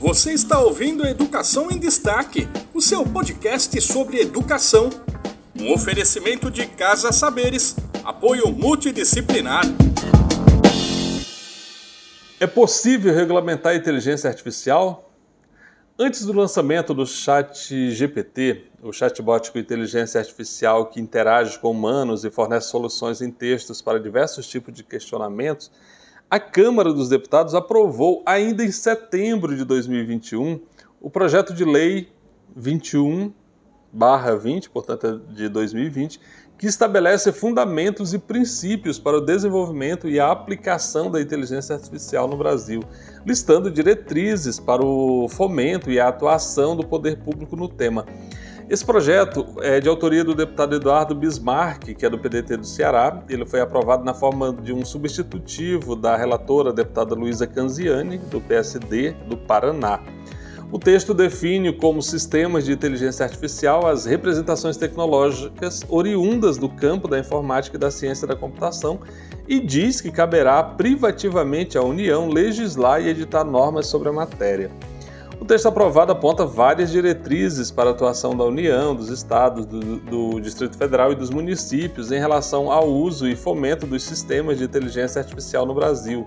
Você 0.00 0.32
está 0.32 0.58
ouvindo 0.58 1.06
Educação 1.06 1.70
em 1.70 1.78
Destaque, 1.78 2.48
o 2.72 2.80
seu 2.80 3.04
podcast 3.04 3.78
sobre 3.82 4.22
educação. 4.22 4.88
Um 5.54 5.74
oferecimento 5.74 6.50
de 6.50 6.66
Casa 6.66 7.12
Saberes, 7.12 7.76
apoio 8.02 8.50
multidisciplinar. 8.50 9.64
É 12.40 12.46
possível 12.46 13.14
regulamentar 13.14 13.74
a 13.74 13.76
inteligência 13.76 14.30
artificial? 14.30 15.11
Antes 15.98 16.24
do 16.24 16.32
lançamento 16.32 16.94
do 16.94 17.06
Chat 17.06 17.90
GPT, 17.90 18.64
o 18.82 18.94
chatbot 18.94 19.52
com 19.52 19.58
inteligência 19.58 20.18
artificial 20.18 20.86
que 20.86 20.98
interage 20.98 21.58
com 21.58 21.70
humanos 21.70 22.24
e 22.24 22.30
fornece 22.30 22.70
soluções 22.70 23.20
em 23.20 23.30
textos 23.30 23.82
para 23.82 24.00
diversos 24.00 24.48
tipos 24.48 24.72
de 24.72 24.82
questionamentos, 24.82 25.70
a 26.30 26.40
Câmara 26.40 26.94
dos 26.94 27.10
Deputados 27.10 27.54
aprovou 27.54 28.22
ainda 28.24 28.64
em 28.64 28.72
setembro 28.72 29.54
de 29.54 29.66
2021 29.66 30.60
o 30.98 31.10
projeto 31.10 31.52
de 31.52 31.62
lei 31.62 32.10
21 32.56 33.30
20, 34.40 34.70
portanto 34.70 35.06
é 35.06 35.34
de 35.34 35.48
2020, 35.50 36.18
que 36.62 36.68
estabelece 36.68 37.32
fundamentos 37.32 38.14
e 38.14 38.20
princípios 38.20 38.96
para 38.96 39.16
o 39.16 39.20
desenvolvimento 39.20 40.08
e 40.08 40.20
a 40.20 40.30
aplicação 40.30 41.10
da 41.10 41.20
inteligência 41.20 41.74
artificial 41.74 42.28
no 42.28 42.36
Brasil, 42.36 42.84
listando 43.26 43.68
diretrizes 43.68 44.60
para 44.60 44.80
o 44.80 45.28
fomento 45.28 45.90
e 45.90 45.98
a 45.98 46.06
atuação 46.06 46.76
do 46.76 46.86
poder 46.86 47.18
público 47.18 47.56
no 47.56 47.66
tema. 47.66 48.06
Esse 48.70 48.86
projeto 48.86 49.44
é 49.60 49.80
de 49.80 49.88
autoria 49.88 50.22
do 50.22 50.36
deputado 50.36 50.76
Eduardo 50.76 51.16
Bismarck, 51.16 51.96
que 51.96 52.06
é 52.06 52.08
do 52.08 52.16
PDT 52.16 52.58
do 52.58 52.64
Ceará. 52.64 53.24
Ele 53.28 53.44
foi 53.44 53.60
aprovado 53.60 54.04
na 54.04 54.14
forma 54.14 54.52
de 54.52 54.72
um 54.72 54.84
substitutivo 54.84 55.96
da 55.96 56.16
relatora 56.16 56.72
deputada 56.72 57.16
Luísa 57.16 57.44
Canziani, 57.44 58.18
do 58.18 58.40
PSD 58.40 59.14
do 59.28 59.36
Paraná. 59.36 59.98
O 60.72 60.78
texto 60.78 61.12
define 61.12 61.70
como 61.70 62.00
sistemas 62.00 62.64
de 62.64 62.72
inteligência 62.72 63.26
artificial 63.26 63.86
as 63.86 64.06
representações 64.06 64.78
tecnológicas 64.78 65.84
oriundas 65.86 66.56
do 66.56 66.66
campo 66.66 67.06
da 67.06 67.18
informática 67.18 67.76
e 67.76 67.78
da 67.78 67.90
ciência 67.90 68.26
da 68.26 68.34
computação 68.34 68.98
e 69.46 69.60
diz 69.60 70.00
que 70.00 70.10
caberá 70.10 70.62
privativamente 70.62 71.76
à 71.76 71.82
União 71.82 72.26
legislar 72.26 73.02
e 73.02 73.08
editar 73.10 73.44
normas 73.44 73.86
sobre 73.86 74.08
a 74.08 74.12
matéria. 74.14 74.70
O 75.38 75.44
texto 75.44 75.66
aprovado 75.66 76.10
aponta 76.10 76.46
várias 76.46 76.90
diretrizes 76.90 77.70
para 77.70 77.90
a 77.90 77.92
atuação 77.92 78.34
da 78.34 78.44
União, 78.44 78.94
dos 78.94 79.10
estados, 79.10 79.66
do, 79.66 79.98
do, 79.98 80.40
Distrito 80.40 80.78
Federal 80.78 81.12
e 81.12 81.14
dos 81.14 81.28
municípios 81.28 82.10
em 82.10 82.18
relação 82.18 82.72
ao 82.72 82.88
uso 82.88 83.28
e 83.28 83.36
fomento 83.36 83.86
dos 83.86 84.04
sistemas 84.04 84.56
de 84.56 84.64
inteligência 84.64 85.20
artificial 85.20 85.66
no 85.66 85.74
Brasil. 85.74 86.26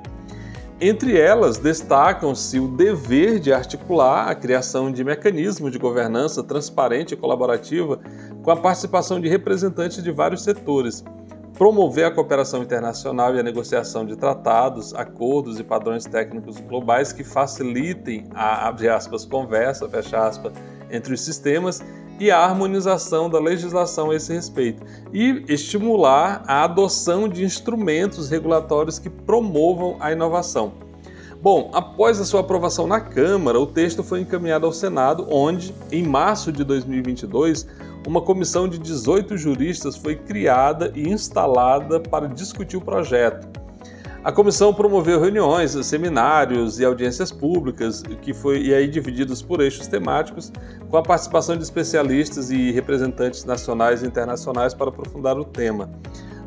Entre 0.79 1.17
elas, 1.17 1.57
destacam-se 1.57 2.59
o 2.59 2.67
dever 2.67 3.39
de 3.39 3.53
articular 3.53 4.27
a 4.27 4.35
criação 4.35 4.91
de 4.91 5.05
mecanismos 5.05 5.71
de 5.71 5.79
governança 5.79 6.43
transparente 6.43 7.13
e 7.13 7.17
colaborativa 7.17 7.97
com 8.43 8.51
a 8.51 8.57
participação 8.57 9.21
de 9.21 9.29
representantes 9.29 10.03
de 10.03 10.11
vários 10.11 10.43
setores, 10.43 11.01
promover 11.57 12.05
a 12.05 12.11
cooperação 12.11 12.61
internacional 12.61 13.35
e 13.35 13.39
a 13.39 13.43
negociação 13.43 14.05
de 14.05 14.15
tratados, 14.15 14.93
acordos 14.93 15.59
e 15.59 15.63
padrões 15.63 16.05
técnicos 16.05 16.59
globais 16.59 17.13
que 17.13 17.23
facilitem 17.23 18.27
a 18.33 18.69
aspas, 18.69 19.25
conversa, 19.25 19.89
aspas, 20.13 20.53
entre 20.91 21.13
os 21.13 21.21
sistemas 21.21 21.81
e 22.19 22.31
a 22.31 22.39
harmonização 22.39 23.29
da 23.29 23.39
legislação 23.39 24.11
a 24.11 24.15
esse 24.15 24.33
respeito, 24.33 24.83
e 25.11 25.43
estimular 25.49 26.43
a 26.47 26.63
adoção 26.63 27.27
de 27.27 27.43
instrumentos 27.43 28.29
regulatórios 28.29 28.99
que 28.99 29.09
promovam 29.09 29.97
a 29.99 30.11
inovação. 30.11 30.84
Bom, 31.45 31.69
após 31.73 32.19
a 32.19 32.25
sua 32.25 32.39
aprovação 32.39 32.87
na 32.87 32.99
Câmara, 32.99 33.59
o 33.59 33.67
texto 33.67 34.01
foi 34.01 34.19
encaminhado 34.21 34.65
ao 34.65 34.73
Senado, 34.73 35.27
onde, 35.29 35.75
em 35.91 36.01
março 36.01 36.51
de 36.51 36.63
2022, 36.63 37.67
uma 38.07 38.19
comissão 38.19 38.67
de 38.67 38.79
18 38.79 39.37
juristas 39.37 39.95
foi 39.95 40.15
criada 40.15 40.91
e 40.95 41.07
instalada 41.07 41.99
para 41.99 42.27
discutir 42.27 42.77
o 42.77 42.81
projeto. 42.81 43.47
A 44.23 44.31
comissão 44.31 44.73
promoveu 44.73 45.19
reuniões, 45.19 45.73
seminários 45.85 46.79
e 46.79 46.83
audiências 46.83 47.31
públicas, 47.31 48.01
que 48.23 48.33
foi 48.33 48.63
e 48.63 48.73
aí 48.73 48.87
divididos 48.87 49.43
por 49.43 49.61
eixos 49.61 49.85
temáticos, 49.85 50.51
com 50.89 50.97
a 50.97 51.03
participação 51.03 51.55
de 51.55 51.61
especialistas 51.61 52.49
e 52.49 52.71
representantes 52.71 53.45
nacionais 53.45 54.01
e 54.01 54.07
internacionais 54.07 54.73
para 54.73 54.89
aprofundar 54.89 55.37
o 55.37 55.45
tema. 55.45 55.91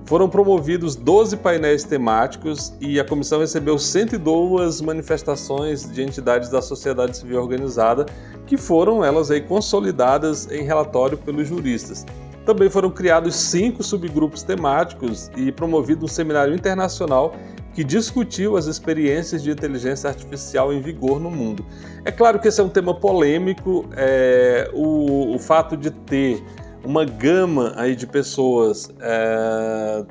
Foram 0.08 0.26
promovidos 0.26 0.96
12 0.96 1.36
painéis 1.36 1.84
temáticos 1.84 2.72
e 2.80 2.98
a 2.98 3.04
comissão 3.04 3.40
recebeu 3.40 3.78
102 3.78 4.80
manifestações 4.80 5.86
de 5.92 6.02
entidades 6.02 6.48
da 6.48 6.62
sociedade 6.62 7.18
civil 7.18 7.38
organizada, 7.38 8.06
que 8.46 8.56
foram 8.56 9.04
elas 9.04 9.30
aí 9.30 9.42
consolidadas 9.42 10.50
em 10.50 10.62
relatório 10.62 11.18
pelos 11.18 11.46
juristas. 11.46 12.06
Também 12.46 12.70
foram 12.70 12.90
criados 12.90 13.36
cinco 13.36 13.82
subgrupos 13.82 14.42
temáticos 14.42 15.30
e 15.36 15.52
promovido 15.52 16.06
um 16.06 16.08
seminário 16.08 16.54
internacional 16.54 17.34
que 17.74 17.84
discutiu 17.84 18.56
as 18.56 18.66
experiências 18.66 19.42
de 19.42 19.50
inteligência 19.50 20.08
artificial 20.08 20.72
em 20.72 20.80
vigor 20.80 21.20
no 21.20 21.30
mundo. 21.30 21.64
É 22.04 22.10
claro 22.10 22.40
que 22.40 22.48
esse 22.48 22.60
é 22.60 22.64
um 22.64 22.68
tema 22.68 22.92
polêmico, 22.92 23.88
é, 23.94 24.70
o, 24.72 25.34
o, 25.34 25.38
fato 25.38 25.76
de 25.76 25.90
ter 25.90 26.42
uma 26.84 27.04
gama 27.04 27.72
aí 27.76 27.94
de 27.94 28.06
pessoas 28.06 28.90
é, 29.00 30.04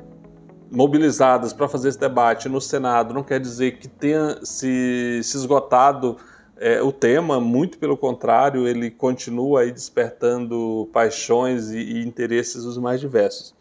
mobilizadas 0.70 1.52
para 1.52 1.68
fazer 1.68 1.88
esse 1.88 1.98
debate 1.98 2.48
no 2.48 2.60
Senado 2.60 3.14
não 3.14 3.22
quer 3.22 3.40
dizer 3.40 3.78
que 3.78 3.88
tenha 3.88 4.38
se, 4.42 5.20
se 5.22 5.36
esgotado 5.36 6.16
é, 6.60 6.82
o 6.82 6.90
tema, 6.90 7.40
muito 7.40 7.78
pelo 7.78 7.96
contrário, 7.96 8.66
ele 8.66 8.90
continua 8.90 9.60
aí 9.60 9.72
despertando 9.72 10.88
paixões 10.92 11.70
e, 11.70 11.78
e 11.78 12.06
interesses 12.06 12.64
os 12.64 12.76
mais 12.76 13.00
diversos. 13.00 13.54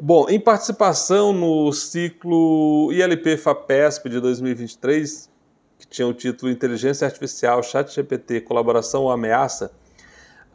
Bom, 0.00 0.28
em 0.28 0.38
participação 0.38 1.32
no 1.32 1.72
ciclo 1.72 2.92
ILP 2.92 3.36
FAPESP 3.36 4.08
de 4.08 4.20
2023, 4.20 5.28
que 5.78 5.86
tinha 5.88 6.06
o 6.06 6.12
título 6.12 6.52
Inteligência 6.52 7.06
Artificial, 7.06 7.62
Chat 7.62 7.92
GPT, 7.92 8.42
Colaboração 8.42 9.04
ou 9.04 9.10
Ameaça, 9.10 9.72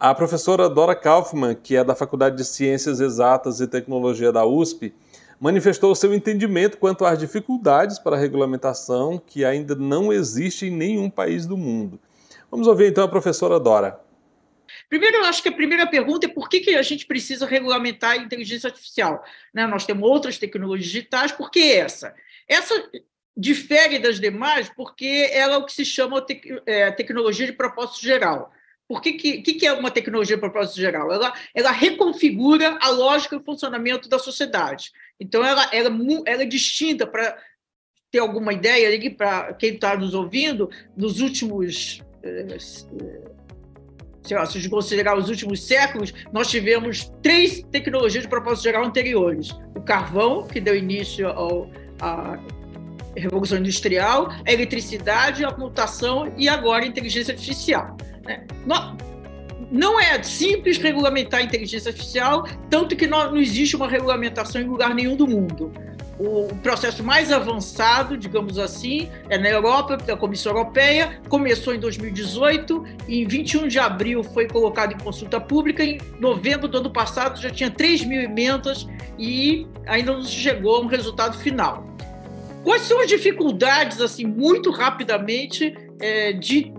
a 0.04 0.14
professora 0.14 0.70
Dora 0.70 0.94
Kaufmann, 0.94 1.56
que 1.56 1.78
é 1.78 1.82
da 1.82 1.96
Faculdade 1.96 2.36
de 2.36 2.44
Ciências 2.44 3.00
Exatas 3.00 3.62
e 3.62 3.68
Tecnologia 3.68 4.34
da 4.34 4.46
USP, 4.46 4.94
manifestou 5.40 5.96
seu 5.96 6.14
entendimento 6.14 6.78
quanto 6.78 7.06
às 7.06 7.18
dificuldades 7.18 7.98
para 7.98 8.18
a 8.18 8.20
regulamentação 8.20 9.18
que 9.18 9.46
ainda 9.46 9.76
não 9.76 10.12
existe 10.12 10.66
em 10.66 10.72
nenhum 10.72 11.10
país 11.10 11.46
do 11.46 11.56
mundo. 11.56 11.98
Vamos 12.52 12.68
ouvir 12.68 12.88
então 12.88 13.06
a 13.06 13.08
professora 13.08 13.58
Dora. 13.58 13.98
Primeiro, 14.90 15.20
eu 15.20 15.24
acho 15.24 15.42
que 15.42 15.48
a 15.48 15.54
primeira 15.54 15.88
pergunta 15.88 16.26
é 16.26 16.30
por 16.30 16.50
que, 16.50 16.60
que 16.60 16.76
a 16.76 16.82
gente 16.82 17.06
precisa 17.06 17.46
regulamentar 17.46 18.12
a 18.12 18.18
inteligência 18.18 18.68
artificial? 18.68 19.24
Né? 19.54 19.66
Nós 19.66 19.86
temos 19.86 20.04
outras 20.04 20.38
tecnologias 20.38 20.92
digitais, 20.92 21.32
por 21.32 21.50
que 21.50 21.72
essa? 21.72 22.14
Essa 22.46 22.76
difere 23.38 24.00
das 24.00 24.20
demais 24.20 24.70
porque 24.76 25.30
ela 25.32 25.54
é 25.54 25.58
o 25.58 25.66
que 25.66 25.72
se 25.72 25.86
chama 25.86 26.22
tec 26.22 26.62
é, 26.66 26.92
tecnologia 26.92 27.46
de 27.46 27.54
propósito 27.54 28.04
geral. 28.04 28.52
Por 28.94 29.02
que, 29.02 29.14
que, 29.14 29.42
que, 29.42 29.66
é 29.66 29.74
uma 29.74 29.90
tecnologia 29.90 30.36
de 30.36 30.40
propósito 30.40 30.80
geral? 30.80 31.12
Ela, 31.12 31.34
ela 31.56 31.72
reconfigura 31.72 32.78
a 32.80 32.90
lógica 32.90 33.36
e 33.36 33.44
funcionamento 33.44 34.08
da 34.08 34.20
sociedade. 34.20 34.92
Então, 35.20 35.44
ela, 35.44 35.68
ela, 35.74 35.90
ela 36.28 36.44
é 36.44 36.46
distinta 36.46 37.08
para 37.08 37.36
ter 38.12 38.20
alguma 38.20 38.54
ideia 38.54 39.12
para 39.18 39.52
quem 39.56 39.74
está 39.74 39.98
nos 39.98 40.14
ouvindo, 40.14 40.70
nos 40.96 41.22
últimos 41.22 42.04
eh, 42.22 42.58
se 44.22 44.36
a 44.36 44.46
gente 44.46 44.70
considerar 44.70 45.18
os 45.18 45.28
últimos 45.28 45.64
séculos, 45.64 46.14
nós 46.32 46.48
tivemos 46.52 47.12
três 47.24 47.64
tecnologias 47.72 48.24
de 48.24 48.30
propósito 48.30 48.66
geral 48.66 48.86
anteriores: 48.86 49.50
o 49.76 49.82
carvão, 49.82 50.46
que 50.48 50.62
deu 50.62 50.76
início 50.76 51.28
ao, 51.28 51.68
à 52.00 52.38
Revolução 53.18 53.58
Industrial, 53.58 54.30
a 54.46 54.52
eletricidade, 54.52 55.44
a 55.44 55.52
computação 55.52 56.32
e 56.38 56.48
agora 56.48 56.84
a 56.84 56.88
inteligência 56.88 57.34
artificial. 57.34 57.98
Né? 58.24 58.44
Não 59.72 60.00
é 60.00 60.22
simples 60.22 60.78
regulamentar 60.78 61.40
a 61.40 61.44
inteligência 61.44 61.90
artificial, 61.90 62.48
tanto 62.70 62.96
que 62.96 63.08
não 63.08 63.36
existe 63.36 63.76
uma 63.76 63.88
regulamentação 63.88 64.62
em 64.62 64.66
lugar 64.66 64.94
nenhum 64.94 65.16
do 65.16 65.28
mundo 65.28 65.72
o 66.20 66.56
processo 66.62 67.04
mais 67.04 67.32
avançado, 67.32 68.18
digamos 68.18 68.60
assim, 68.60 69.10
é 69.30 69.38
na 69.38 69.50
Europa, 69.50 69.98
a 70.08 70.16
Comissão 70.16 70.52
Europeia, 70.52 71.20
começou 71.28 71.74
em 71.74 71.80
2018, 71.80 72.84
em 73.08 73.28
21 73.28 73.68
de 73.68 73.80
abril 73.80 74.24
foi 74.24 74.48
colocado 74.48 74.94
em 74.94 74.98
consulta 74.98 75.40
pública, 75.42 75.84
em 75.84 76.00
novembro 76.20 76.68
do 76.68 76.78
ano 76.78 76.92
passado 76.92 77.42
já 77.42 77.50
tinha 77.50 77.70
3 77.70 78.06
mil 78.06 78.22
emendas 78.22 78.88
e 79.18 79.68
ainda 79.88 80.14
não 80.14 80.24
chegou 80.24 80.78
a 80.78 80.80
um 80.82 80.86
resultado 80.86 81.38
final. 81.38 81.86
Quais 82.64 82.84
são 82.84 83.02
as 83.02 83.08
dificuldades, 83.08 84.00
assim, 84.00 84.26
muito 84.26 84.72
rapidamente, 84.72 85.76
é, 86.00 86.32
de 86.32 86.74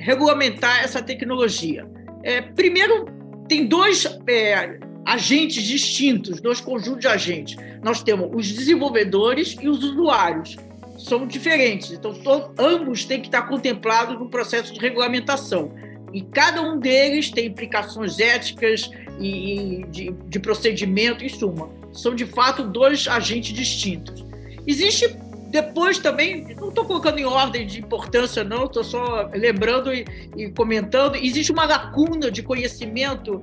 regulamentar 0.00 0.82
essa 0.82 1.02
tecnologia? 1.02 1.86
É, 2.22 2.40
primeiro, 2.40 3.06
tem 3.48 3.66
dois 3.66 4.04
é, 4.26 4.78
agentes 5.04 5.62
distintos, 5.62 6.40
dois 6.40 6.60
conjuntos 6.60 7.00
de 7.00 7.08
agentes. 7.08 7.56
Nós 7.82 8.02
temos 8.02 8.30
os 8.32 8.50
desenvolvedores 8.52 9.56
e 9.60 9.68
os 9.68 9.82
usuários. 9.82 10.56
São 10.98 11.26
diferentes, 11.26 11.90
então 11.92 12.12
todos, 12.12 12.50
ambos 12.58 13.04
têm 13.06 13.20
que 13.20 13.28
estar 13.28 13.42
contemplados 13.42 14.18
no 14.18 14.28
processo 14.28 14.72
de 14.72 14.78
regulamentação. 14.78 15.72
E 16.12 16.22
cada 16.22 16.60
um 16.60 16.78
deles 16.78 17.30
tem 17.30 17.46
implicações 17.46 18.18
éticas 18.18 18.90
e, 19.18 19.84
de, 19.90 20.12
de 20.28 20.38
procedimento, 20.38 21.24
em 21.24 21.28
suma. 21.28 21.70
São, 21.92 22.14
de 22.14 22.26
fato, 22.26 22.64
dois 22.64 23.08
agentes 23.08 23.52
distintos. 23.52 24.24
Existe 24.66 25.16
depois 25.50 25.98
também, 25.98 26.46
não 26.60 26.68
estou 26.68 26.84
colocando 26.84 27.18
em 27.18 27.24
ordem 27.24 27.66
de 27.66 27.80
importância, 27.80 28.44
não, 28.44 28.66
estou 28.66 28.84
só 28.84 29.28
lembrando 29.34 29.92
e, 29.92 30.06
e, 30.36 30.48
comentando, 30.52 31.16
existe 31.16 31.50
uma 31.50 31.64
lacuna 31.64 32.30
de 32.30 32.40
conhecimento 32.40 33.42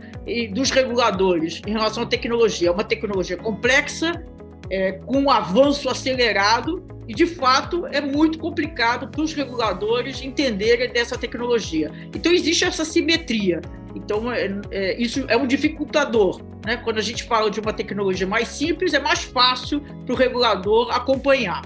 dos 0.53 0.71
reguladores 0.71 1.61
em 1.67 1.71
relação 1.71 2.03
à 2.03 2.05
tecnologia. 2.05 2.69
É 2.69 2.71
uma 2.71 2.85
tecnologia 2.85 3.35
complexa, 3.35 4.23
é, 4.69 4.93
com 4.93 5.17
um 5.17 5.29
avanço 5.29 5.89
acelerado, 5.89 6.81
e 7.09 7.13
de 7.13 7.25
fato 7.25 7.85
é 7.87 7.99
muito 7.99 8.39
complicado 8.39 9.09
para 9.09 9.21
os 9.21 9.33
reguladores 9.33 10.21
entenderem 10.21 10.91
dessa 10.91 11.17
tecnologia. 11.17 11.91
Então 12.15 12.31
existe 12.31 12.63
essa 12.63 12.85
simetria. 12.85 13.59
Então 13.95 14.31
é, 14.31 14.49
é, 14.71 15.01
isso 15.01 15.25
é 15.27 15.35
um 15.35 15.47
dificultador. 15.47 16.41
Né? 16.65 16.77
Quando 16.77 16.99
a 16.99 17.01
gente 17.01 17.23
fala 17.23 17.51
de 17.51 17.59
uma 17.59 17.73
tecnologia 17.73 18.27
mais 18.27 18.47
simples, 18.47 18.93
é 18.93 18.99
mais 18.99 19.23
fácil 19.23 19.81
para 20.05 20.13
o 20.13 20.17
regulador 20.17 20.89
acompanhar. 20.91 21.61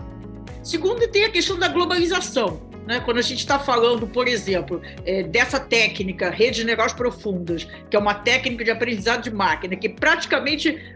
Segundo, 0.63 1.07
tem 1.07 1.25
a 1.25 1.31
questão 1.31 1.57
da 1.57 1.67
globalização. 1.67 2.61
Né? 2.85 2.99
Quando 2.99 3.17
a 3.17 3.21
gente 3.21 3.39
está 3.39 3.59
falando, 3.59 4.07
por 4.07 4.27
exemplo, 4.27 4.81
é, 5.05 5.23
dessa 5.23 5.59
técnica, 5.59 6.29
redes 6.29 6.57
de 6.57 6.65
negócios 6.65 6.93
profundas, 6.93 7.67
que 7.89 7.95
é 7.95 7.99
uma 7.99 8.13
técnica 8.13 8.63
de 8.63 8.71
aprendizado 8.71 9.23
de 9.23 9.31
máquina, 9.31 9.75
que 9.75 9.89
praticamente 9.89 10.95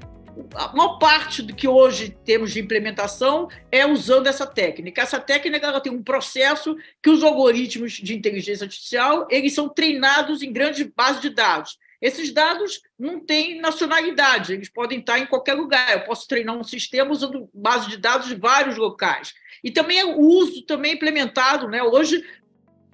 a 0.54 0.74
maior 0.76 1.00
parte 1.00 1.42
do 1.42 1.56
que 1.56 1.68
hoje 1.68 2.16
temos 2.26 2.52
de 2.52 2.60
implementação 2.60 3.48
é 3.72 3.86
usando 3.86 4.28
essa 4.28 4.46
técnica. 4.46 5.02
Essa 5.02 5.20
técnica 5.20 5.66
ela 5.66 5.82
tem 5.82 5.92
um 5.92 6.04
processo 6.04 6.76
que 7.02 7.10
os 7.10 7.24
algoritmos 7.24 7.94
de 7.94 8.16
inteligência 8.16 8.66
artificial 8.66 9.28
eles 9.30 9.54
são 9.54 9.70
treinados 9.70 10.42
em 10.42 10.52
grandes 10.52 10.86
bases 10.96 11.22
de 11.22 11.30
dados. 11.30 11.78
Esses 12.02 12.32
dados 12.32 12.82
não 13.00 13.20
têm 13.20 13.60
nacionalidade, 13.62 14.54
eles 14.54 14.70
podem 14.70 15.00
estar 15.00 15.18
em 15.18 15.26
qualquer 15.26 15.54
lugar. 15.54 15.92
Eu 15.92 16.02
posso 16.02 16.28
treinar 16.28 16.56
um 16.56 16.64
sistema 16.64 17.12
usando 17.12 17.50
base 17.54 17.90
de 17.90 17.98
dados 17.98 18.28
de 18.28 18.36
vários 18.36 18.76
locais. 18.78 19.34
E 19.64 19.72
também 19.72 20.04
o 20.04 20.20
uso 20.20 20.62
também 20.66 20.94
implementado, 20.94 21.68
né? 21.68 21.82
Hoje 21.84 22.24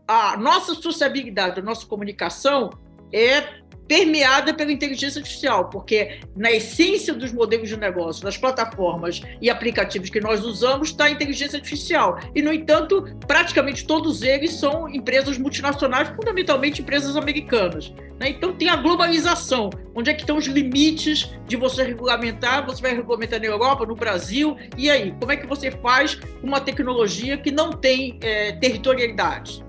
a 0.08 0.36
nossa 0.38 0.74
sociabilidade, 0.76 1.60
a 1.60 1.64
nossa 1.64 1.86
comunicação 1.86 2.70
é 3.14 3.61
permeada 3.88 4.54
pela 4.54 4.72
inteligência 4.72 5.20
artificial, 5.20 5.70
porque 5.70 6.20
na 6.36 6.52
essência 6.52 7.14
dos 7.14 7.32
modelos 7.32 7.70
de 7.70 7.78
negócio, 7.78 8.24
das 8.24 8.38
plataformas 8.38 9.22
e 9.42 9.50
aplicativos 9.50 10.10
que 10.10 10.20
nós 10.20 10.44
usamos 10.44 10.90
está 10.90 11.06
a 11.06 11.12
inteligência 11.12 11.58
artificial. 11.58 12.20
E, 12.34 12.42
no 12.42 12.54
entanto, 12.54 13.04
praticamente 13.28 13.86
todos 13.86 14.22
eles 14.22 14.54
são 14.54 14.88
empresas 14.90 15.38
multinacionais, 15.38 16.10
fundamentalmente 16.10 16.82
empresas 16.82 17.16
americanas. 17.16 17.94
Né? 18.20 18.30
Então, 18.30 18.54
tem 18.54 18.70
a 18.70 18.76
globalização. 18.76 19.70
Onde 19.94 20.10
é 20.10 20.14
que 20.14 20.22
estão 20.22 20.38
os 20.38 20.46
limites 20.46 21.32
de 21.48 21.58
você 21.58 21.84
regulamentar? 21.84 22.66
Você 22.66 22.82
vai 22.82 22.96
regulamentar 22.96 23.40
na 23.40 23.48
Europa, 23.48 23.86
no 23.86 23.96
Brasil? 23.96 24.58
E 24.78 24.90
aí, 24.90 25.14
como 25.20 25.32
é 25.32 25.38
que 25.38 25.48
você 25.48 25.72
faz 25.72 26.20
uma 26.42 26.62
tecnologia 26.62 27.38
que 27.38 27.52
não 27.52 27.72
tem 27.72 28.18
é, 28.22 28.54
territorialidade? 28.54 29.64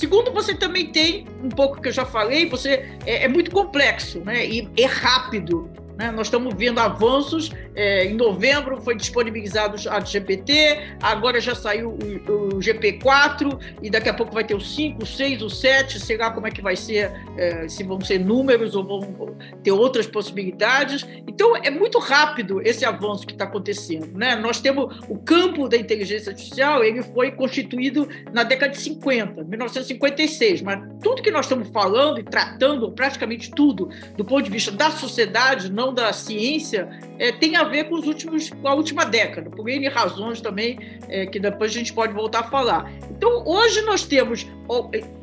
Segundo, 0.00 0.32
você 0.32 0.54
também 0.54 0.86
tem, 0.86 1.26
um 1.44 1.50
pouco 1.50 1.78
que 1.78 1.88
eu 1.88 1.92
já 1.92 2.06
falei, 2.06 2.48
você 2.48 2.88
é, 3.04 3.24
é 3.24 3.28
muito 3.28 3.50
complexo 3.50 4.20
né? 4.20 4.46
e 4.46 4.66
é 4.78 4.86
rápido. 4.86 5.70
Né? 6.00 6.10
Nós 6.10 6.28
estamos 6.28 6.54
vendo 6.54 6.78
avanços. 6.78 7.52
É, 7.74 8.06
em 8.06 8.14
novembro 8.14 8.80
foi 8.80 8.96
disponibilizado 8.96 9.76
a 9.88 10.00
GPT, 10.00 10.96
agora 11.00 11.40
já 11.40 11.54
saiu 11.54 11.90
o, 11.90 12.56
o, 12.56 12.58
GP4 12.58 13.76
e 13.82 13.90
daqui 13.90 14.08
a 14.08 14.14
pouco 14.14 14.32
vai 14.32 14.42
ter 14.42 14.54
o 14.54 14.60
5, 14.60 15.02
o 15.02 15.06
6, 15.06 15.42
o 15.42 15.50
7, 15.50 16.00
sei 16.00 16.16
lá 16.16 16.30
como 16.30 16.46
é 16.46 16.50
que 16.50 16.62
vai 16.62 16.74
ser, 16.74 17.12
é, 17.36 17.68
se 17.68 17.84
vão 17.84 18.00
ser 18.00 18.18
números 18.18 18.74
ou 18.74 18.84
vão 18.84 19.36
ter 19.62 19.72
outras 19.72 20.06
possibilidades. 20.06 21.06
Então 21.28 21.54
é 21.56 21.70
muito 21.70 21.98
rápido 21.98 22.60
esse 22.62 22.84
avanço 22.84 23.26
que 23.26 23.32
está 23.32 23.44
acontecendo. 23.44 24.16
Né? 24.16 24.34
Nós 24.36 24.60
temos 24.60 24.98
o 25.08 25.18
campo 25.18 25.68
da 25.68 25.76
inteligência 25.76 26.30
artificial, 26.30 26.82
ele 26.82 27.02
foi 27.02 27.30
constituído 27.30 28.08
na 28.32 28.42
década 28.42 28.72
de 28.72 28.78
50, 28.78 29.44
1956, 29.44 30.62
mas 30.62 30.82
tudo 31.02 31.22
que 31.22 31.30
nós 31.30 31.44
estamos 31.44 31.68
falando 31.68 32.18
e 32.20 32.24
tratando, 32.24 32.90
praticamente 32.90 33.50
tudo, 33.50 33.90
do 34.16 34.24
ponto 34.24 34.42
de 34.42 34.50
vista 34.50 34.72
da 34.72 34.90
sociedade, 34.90 35.70
não 35.70 35.89
da 35.92 36.12
ciência 36.12 36.88
é, 37.18 37.32
tem 37.32 37.56
a 37.56 37.64
ver 37.64 37.84
com 37.84 37.96
os 37.96 38.06
últimos, 38.06 38.50
com 38.50 38.68
a 38.68 38.74
última 38.74 39.04
década, 39.04 39.50
por 39.50 39.68
N 39.68 39.88
razões 39.88 40.40
também, 40.40 40.78
é, 41.08 41.26
que 41.26 41.38
depois 41.38 41.70
a 41.70 41.74
gente 41.74 41.92
pode 41.92 42.12
voltar 42.12 42.40
a 42.40 42.44
falar. 42.44 42.90
Então, 43.10 43.44
hoje 43.46 43.82
nós 43.82 44.04
temos, 44.04 44.46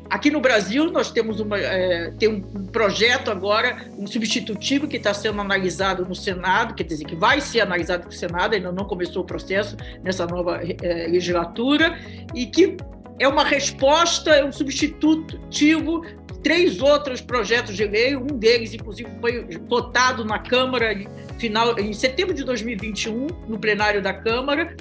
aqui 0.08 0.30
no 0.30 0.40
Brasil, 0.40 0.90
nós 0.90 1.10
temos 1.10 1.40
uma, 1.40 1.58
é, 1.58 2.12
tem 2.18 2.28
um 2.28 2.66
projeto 2.66 3.30
agora, 3.30 3.88
um 3.98 4.06
substitutivo 4.06 4.86
que 4.86 4.96
está 4.96 5.12
sendo 5.12 5.40
analisado 5.40 6.04
no 6.04 6.14
Senado, 6.14 6.74
quer 6.74 6.84
dizer, 6.84 7.04
que 7.04 7.16
vai 7.16 7.40
ser 7.40 7.60
analisado 7.60 8.06
no 8.06 8.12
Senado, 8.12 8.54
ainda 8.54 8.70
não 8.70 8.84
começou 8.84 9.22
o 9.22 9.26
processo 9.26 9.76
nessa 10.02 10.26
nova 10.26 10.60
é, 10.62 11.06
legislatura, 11.08 11.98
e 12.34 12.46
que 12.46 12.76
é 13.18 13.26
uma 13.26 13.44
resposta, 13.44 14.30
é 14.30 14.44
um 14.44 14.52
substitutivo 14.52 16.04
três 16.42 16.80
outros 16.80 17.20
projetos 17.20 17.76
de 17.76 17.84
lei, 17.84 18.16
um 18.16 18.26
deles, 18.26 18.72
inclusive, 18.74 19.10
foi 19.20 19.46
votado 19.68 20.24
na 20.24 20.38
Câmara 20.38 20.92
em, 20.92 21.08
final, 21.38 21.78
em 21.78 21.92
setembro 21.92 22.34
de 22.34 22.44
2021, 22.44 23.26
no 23.48 23.58
plenário 23.58 24.02
da 24.02 24.12
Câmara, 24.12 24.76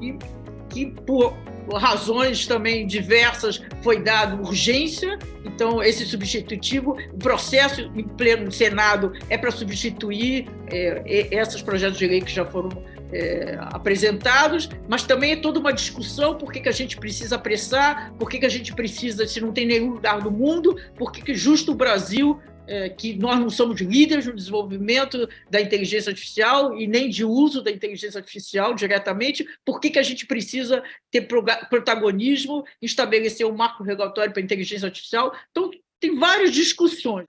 e 0.00 0.16
que, 0.68 0.86
por 0.86 1.36
razões 1.78 2.46
também 2.46 2.86
diversas, 2.86 3.62
foi 3.82 4.02
dado 4.02 4.40
urgência. 4.42 5.18
Então, 5.44 5.82
esse 5.82 6.04
substitutivo, 6.04 6.96
o 7.12 7.18
processo 7.18 7.82
em 7.94 8.02
pleno 8.02 8.50
Senado 8.50 9.12
é 9.28 9.36
para 9.36 9.50
substituir 9.50 10.48
é, 10.70 11.28
esses 11.30 11.62
projetos 11.62 11.98
de 11.98 12.06
lei 12.06 12.20
que 12.20 12.32
já 12.32 12.44
foram 12.44 12.70
é, 13.12 13.56
apresentados, 13.60 14.68
mas 14.88 15.02
também 15.02 15.32
é 15.32 15.36
toda 15.36 15.58
uma 15.58 15.72
discussão 15.72 16.36
por 16.36 16.52
que, 16.52 16.60
que 16.60 16.68
a 16.68 16.72
gente 16.72 16.96
precisa 16.96 17.36
apressar, 17.36 18.12
por 18.14 18.28
que, 18.28 18.38
que 18.38 18.46
a 18.46 18.50
gente 18.50 18.74
precisa, 18.74 19.26
se 19.26 19.40
não 19.40 19.52
tem 19.52 19.66
nenhum 19.66 19.90
lugar 19.90 20.20
do 20.20 20.30
mundo, 20.30 20.76
por 20.96 21.12
que, 21.12 21.22
que 21.22 21.34
justo 21.34 21.72
o 21.72 21.74
Brasil, 21.74 22.40
é, 22.66 22.88
que 22.88 23.14
nós 23.14 23.38
não 23.38 23.50
somos 23.50 23.80
líderes 23.80 24.26
no 24.26 24.34
desenvolvimento 24.34 25.28
da 25.50 25.60
inteligência 25.60 26.10
artificial 26.10 26.78
e 26.78 26.86
nem 26.86 27.10
de 27.10 27.24
uso 27.24 27.62
da 27.62 27.70
inteligência 27.70 28.18
artificial 28.18 28.74
diretamente, 28.74 29.44
por 29.64 29.80
que, 29.80 29.90
que 29.90 29.98
a 29.98 30.04
gente 30.04 30.24
precisa 30.24 30.82
ter 31.10 31.22
protagonismo, 31.68 32.64
estabelecer 32.80 33.44
um 33.44 33.56
marco 33.56 33.82
regulatório 33.82 34.32
para 34.32 34.40
a 34.40 34.44
inteligência 34.44 34.86
artificial. 34.86 35.34
Então, 35.50 35.70
tem 35.98 36.16
várias 36.16 36.52
discussões. 36.52 37.26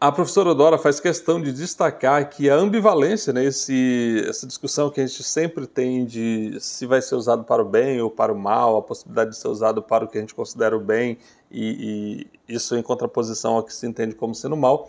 A 0.00 0.12
professora 0.12 0.54
Dora 0.54 0.78
faz 0.78 1.00
questão 1.00 1.42
de 1.42 1.52
destacar 1.52 2.30
que 2.30 2.48
a 2.48 2.54
ambivalência, 2.54 3.32
né, 3.32 3.44
esse, 3.44 4.24
essa 4.28 4.46
discussão 4.46 4.90
que 4.90 5.00
a 5.00 5.06
gente 5.06 5.24
sempre 5.24 5.66
tem 5.66 6.04
de 6.04 6.56
se 6.60 6.86
vai 6.86 7.02
ser 7.02 7.16
usado 7.16 7.42
para 7.42 7.60
o 7.60 7.64
bem 7.64 8.00
ou 8.00 8.08
para 8.08 8.32
o 8.32 8.38
mal, 8.38 8.76
a 8.76 8.82
possibilidade 8.82 9.30
de 9.30 9.36
ser 9.36 9.48
usado 9.48 9.82
para 9.82 10.04
o 10.04 10.08
que 10.08 10.16
a 10.16 10.20
gente 10.20 10.36
considera 10.36 10.76
o 10.76 10.80
bem 10.80 11.18
e, 11.50 12.28
e 12.48 12.54
isso 12.54 12.76
em 12.76 12.82
contraposição 12.82 13.56
ao 13.56 13.64
que 13.64 13.74
se 13.74 13.88
entende 13.88 14.14
como 14.14 14.36
sendo 14.36 14.56
mal, 14.56 14.88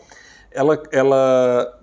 ela, 0.52 0.80
ela 0.92 1.80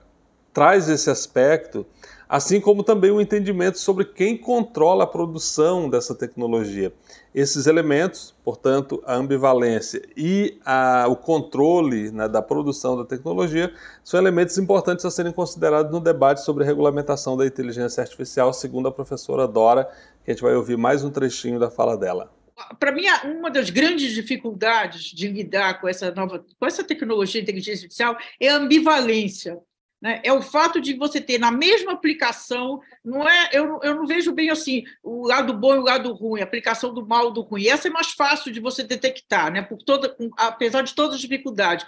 traz 0.53 0.89
esse 0.89 1.11
aspecto, 1.11 1.85
assim 2.29 2.61
como 2.61 2.83
também 2.83 3.11
o 3.11 3.21
entendimento 3.21 3.79
sobre 3.79 4.05
quem 4.05 4.37
controla 4.37 5.05
a 5.05 5.07
produção 5.07 5.89
dessa 5.89 6.15
tecnologia. 6.15 6.93
Esses 7.35 7.67
elementos, 7.67 8.35
portanto, 8.45 9.03
a 9.07 9.15
ambivalência 9.15 10.03
e 10.17 10.59
a, 10.65 11.07
o 11.09 11.17
controle 11.17 12.11
né, 12.11 12.29
da 12.29 12.41
produção 12.43 12.97
da 12.97 13.05
tecnologia, 13.05 13.73
são 14.03 14.19
elementos 14.19 14.57
importantes 14.59 15.05
a 15.05 15.11
serem 15.11 15.33
considerados 15.33 15.93
no 15.93 16.01
debate 16.01 16.43
sobre 16.43 16.65
a 16.65 16.67
regulamentação 16.67 17.37
da 17.37 17.47
inteligência 17.47 18.03
artificial, 18.03 18.53
segundo 18.53 18.89
a 18.89 18.93
professora 18.93 19.47
Dora, 19.47 19.85
que 20.25 20.31
a 20.31 20.35
gente 20.35 20.43
vai 20.43 20.55
ouvir 20.55 20.77
mais 20.77 21.05
um 21.05 21.11
trechinho 21.11 21.59
da 21.59 21.71
fala 21.71 21.97
dela 21.97 22.31
para 22.79 22.91
mim, 22.91 23.05
uma 23.39 23.51
das 23.51 23.69
grandes 23.69 24.13
dificuldades 24.13 25.05
de 25.05 25.29
lidar 25.29 25.81
com 25.81 25.89
essa 25.89 26.11
nova, 26.13 26.45
com 26.59 26.67
essa 26.67 26.83
tecnologia 26.83 27.41
de 27.41 27.45
inteligência 27.45 27.85
artificial 27.85 28.17
é 28.41 28.49
a 28.49 28.57
ambivalência. 28.57 29.59
Né? 30.01 30.21
É 30.23 30.33
o 30.33 30.43
fato 30.43 30.81
de 30.81 30.95
você 30.95 31.21
ter 31.21 31.39
na 31.39 31.51
mesma 31.51 31.93
aplicação, 31.93 32.81
não 33.03 33.27
é? 33.27 33.49
Eu, 33.53 33.81
eu 33.83 33.95
não 33.95 34.07
vejo 34.07 34.31
bem 34.33 34.51
assim 34.51 34.85
o 35.03 35.27
lado 35.27 35.55
bom 35.55 35.75
e 35.75 35.79
o 35.79 35.85
lado 35.85 36.13
ruim, 36.13 36.41
a 36.41 36.45
aplicação 36.45 36.93
do 36.93 37.07
mal 37.07 37.31
e 37.31 37.35
do 37.35 37.41
ruim. 37.41 37.67
Essa 37.67 37.89
é 37.89 37.91
mais 37.91 38.13
fácil 38.13 38.53
de 38.53 38.61
você 38.61 38.83
detectar, 38.83 39.51
né? 39.51 39.63
Por 39.63 39.79
toda, 39.79 40.15
apesar 40.37 40.83
de 40.83 40.95
todas 40.95 41.15
as 41.15 41.21
dificuldades. 41.21 41.87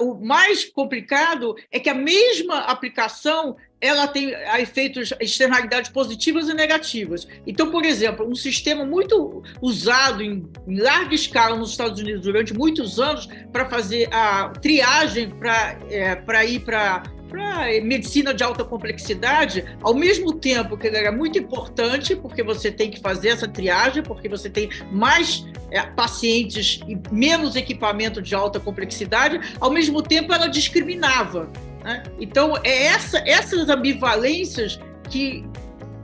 O 0.00 0.14
mais 0.14 0.64
complicado 0.64 1.56
é 1.70 1.80
que 1.80 1.88
a 1.88 1.94
mesma 1.94 2.58
aplicação 2.60 3.56
ela 3.80 4.08
tem 4.08 4.30
efeitos, 4.58 5.12
externalidades 5.20 5.90
positivas 5.90 6.48
e 6.48 6.54
negativas. 6.54 7.26
Então, 7.46 7.70
por 7.70 7.84
exemplo, 7.84 8.26
um 8.26 8.34
sistema 8.34 8.84
muito 8.84 9.42
usado 9.60 10.22
em, 10.22 10.50
em 10.66 10.80
larga 10.80 11.14
escala 11.14 11.56
nos 11.56 11.70
Estados 11.70 12.00
Unidos 12.00 12.22
durante 12.22 12.54
muitos 12.54 12.98
anos 12.98 13.28
para 13.52 13.68
fazer 13.68 14.08
a 14.12 14.48
triagem 14.48 15.30
para 15.30 15.78
é, 15.90 16.46
ir 16.46 16.60
para 16.60 17.02
para 17.28 17.68
medicina 17.82 18.32
de 18.32 18.42
alta 18.42 18.64
complexidade, 18.64 19.64
ao 19.82 19.94
mesmo 19.94 20.32
tempo 20.32 20.76
que 20.76 20.86
era 20.86 21.12
muito 21.12 21.38
importante, 21.38 22.14
porque 22.14 22.42
você 22.42 22.70
tem 22.70 22.90
que 22.90 23.00
fazer 23.00 23.28
essa 23.28 23.48
triagem, 23.48 24.02
porque 24.02 24.28
você 24.28 24.48
tem 24.48 24.70
mais 24.90 25.46
é, 25.70 25.82
pacientes 25.82 26.80
e 26.86 26.98
menos 27.10 27.56
equipamento 27.56 28.22
de 28.22 28.34
alta 28.34 28.60
complexidade, 28.60 29.40
ao 29.60 29.70
mesmo 29.70 30.02
tempo 30.02 30.32
ela 30.32 30.46
discriminava. 30.46 31.50
Né? 31.84 32.02
Então, 32.18 32.56
é 32.64 32.86
essa, 32.86 33.18
essas 33.18 33.68
ambivalências 33.68 34.78
que, 35.08 35.44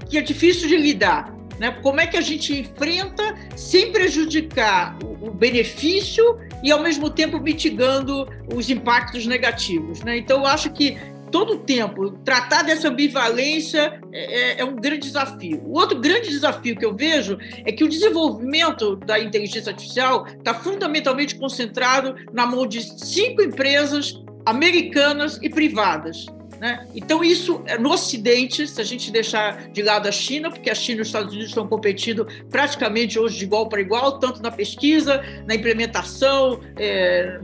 que 0.08 0.18
é 0.18 0.20
difícil 0.20 0.68
de 0.68 0.76
lidar. 0.76 1.34
Né? 1.58 1.70
Como 1.82 2.00
é 2.00 2.06
que 2.06 2.16
a 2.16 2.20
gente 2.20 2.58
enfrenta 2.58 3.34
sem 3.56 3.92
prejudicar 3.92 4.96
o, 5.02 5.28
o 5.28 5.30
benefício 5.30 6.38
e, 6.62 6.70
ao 6.70 6.80
mesmo 6.80 7.10
tempo, 7.10 7.38
mitigando 7.38 8.28
os 8.52 8.70
impactos 8.70 9.26
negativos? 9.26 10.02
Né? 10.02 10.18
Então, 10.18 10.40
eu 10.40 10.46
acho 10.46 10.72
que 10.72 10.96
todo 11.32 11.54
o 11.54 11.58
tempo 11.58 12.10
tratar 12.24 12.62
dessa 12.62 12.88
ambivalência 12.88 14.00
é, 14.12 14.52
é, 14.52 14.60
é, 14.60 14.64
um 14.64 14.76
grande 14.76 15.08
desafio. 15.08 15.62
O 15.64 15.72
outro 15.72 15.98
grande 15.98 16.28
desafio 16.28 16.76
que 16.76 16.84
eu 16.84 16.94
vejo 16.94 17.38
é 17.64 17.72
que 17.72 17.82
o 17.82 17.88
desenvolvimento 17.88 18.94
da 18.96 19.18
inteligência 19.18 19.70
artificial 19.70 20.26
está 20.26 20.54
fundamentalmente 20.54 21.34
concentrado 21.34 22.14
na 22.32 22.46
mão 22.46 22.66
de 22.66 22.82
cinco 22.82 23.42
empresas 23.42 24.22
americanas 24.44 25.38
e 25.42 25.48
privadas. 25.48 26.26
Né? 26.60 26.86
Então, 26.94 27.24
isso 27.24 27.60
é, 27.66 27.76
no 27.76 27.90
Ocidente, 27.90 28.68
se 28.68 28.80
a 28.80 28.84
gente 28.84 29.10
deixar 29.10 29.68
de 29.72 29.82
lado 29.82 30.08
a 30.08 30.12
China, 30.12 30.48
porque 30.48 30.70
a 30.70 30.74
China 30.74 30.98
e 30.98 31.02
os 31.02 31.08
Estados 31.08 31.32
Unidos 31.32 31.48
estão 31.48 31.66
competindo 31.66 32.24
praticamente 32.50 33.18
hoje 33.18 33.38
de 33.38 33.44
igual 33.44 33.68
para 33.68 33.80
igual, 33.80 34.20
tanto 34.20 34.40
na 34.40 34.50
pesquisa, 34.50 35.24
na 35.44 35.56
implementação, 35.56 36.60
é, 36.76 37.40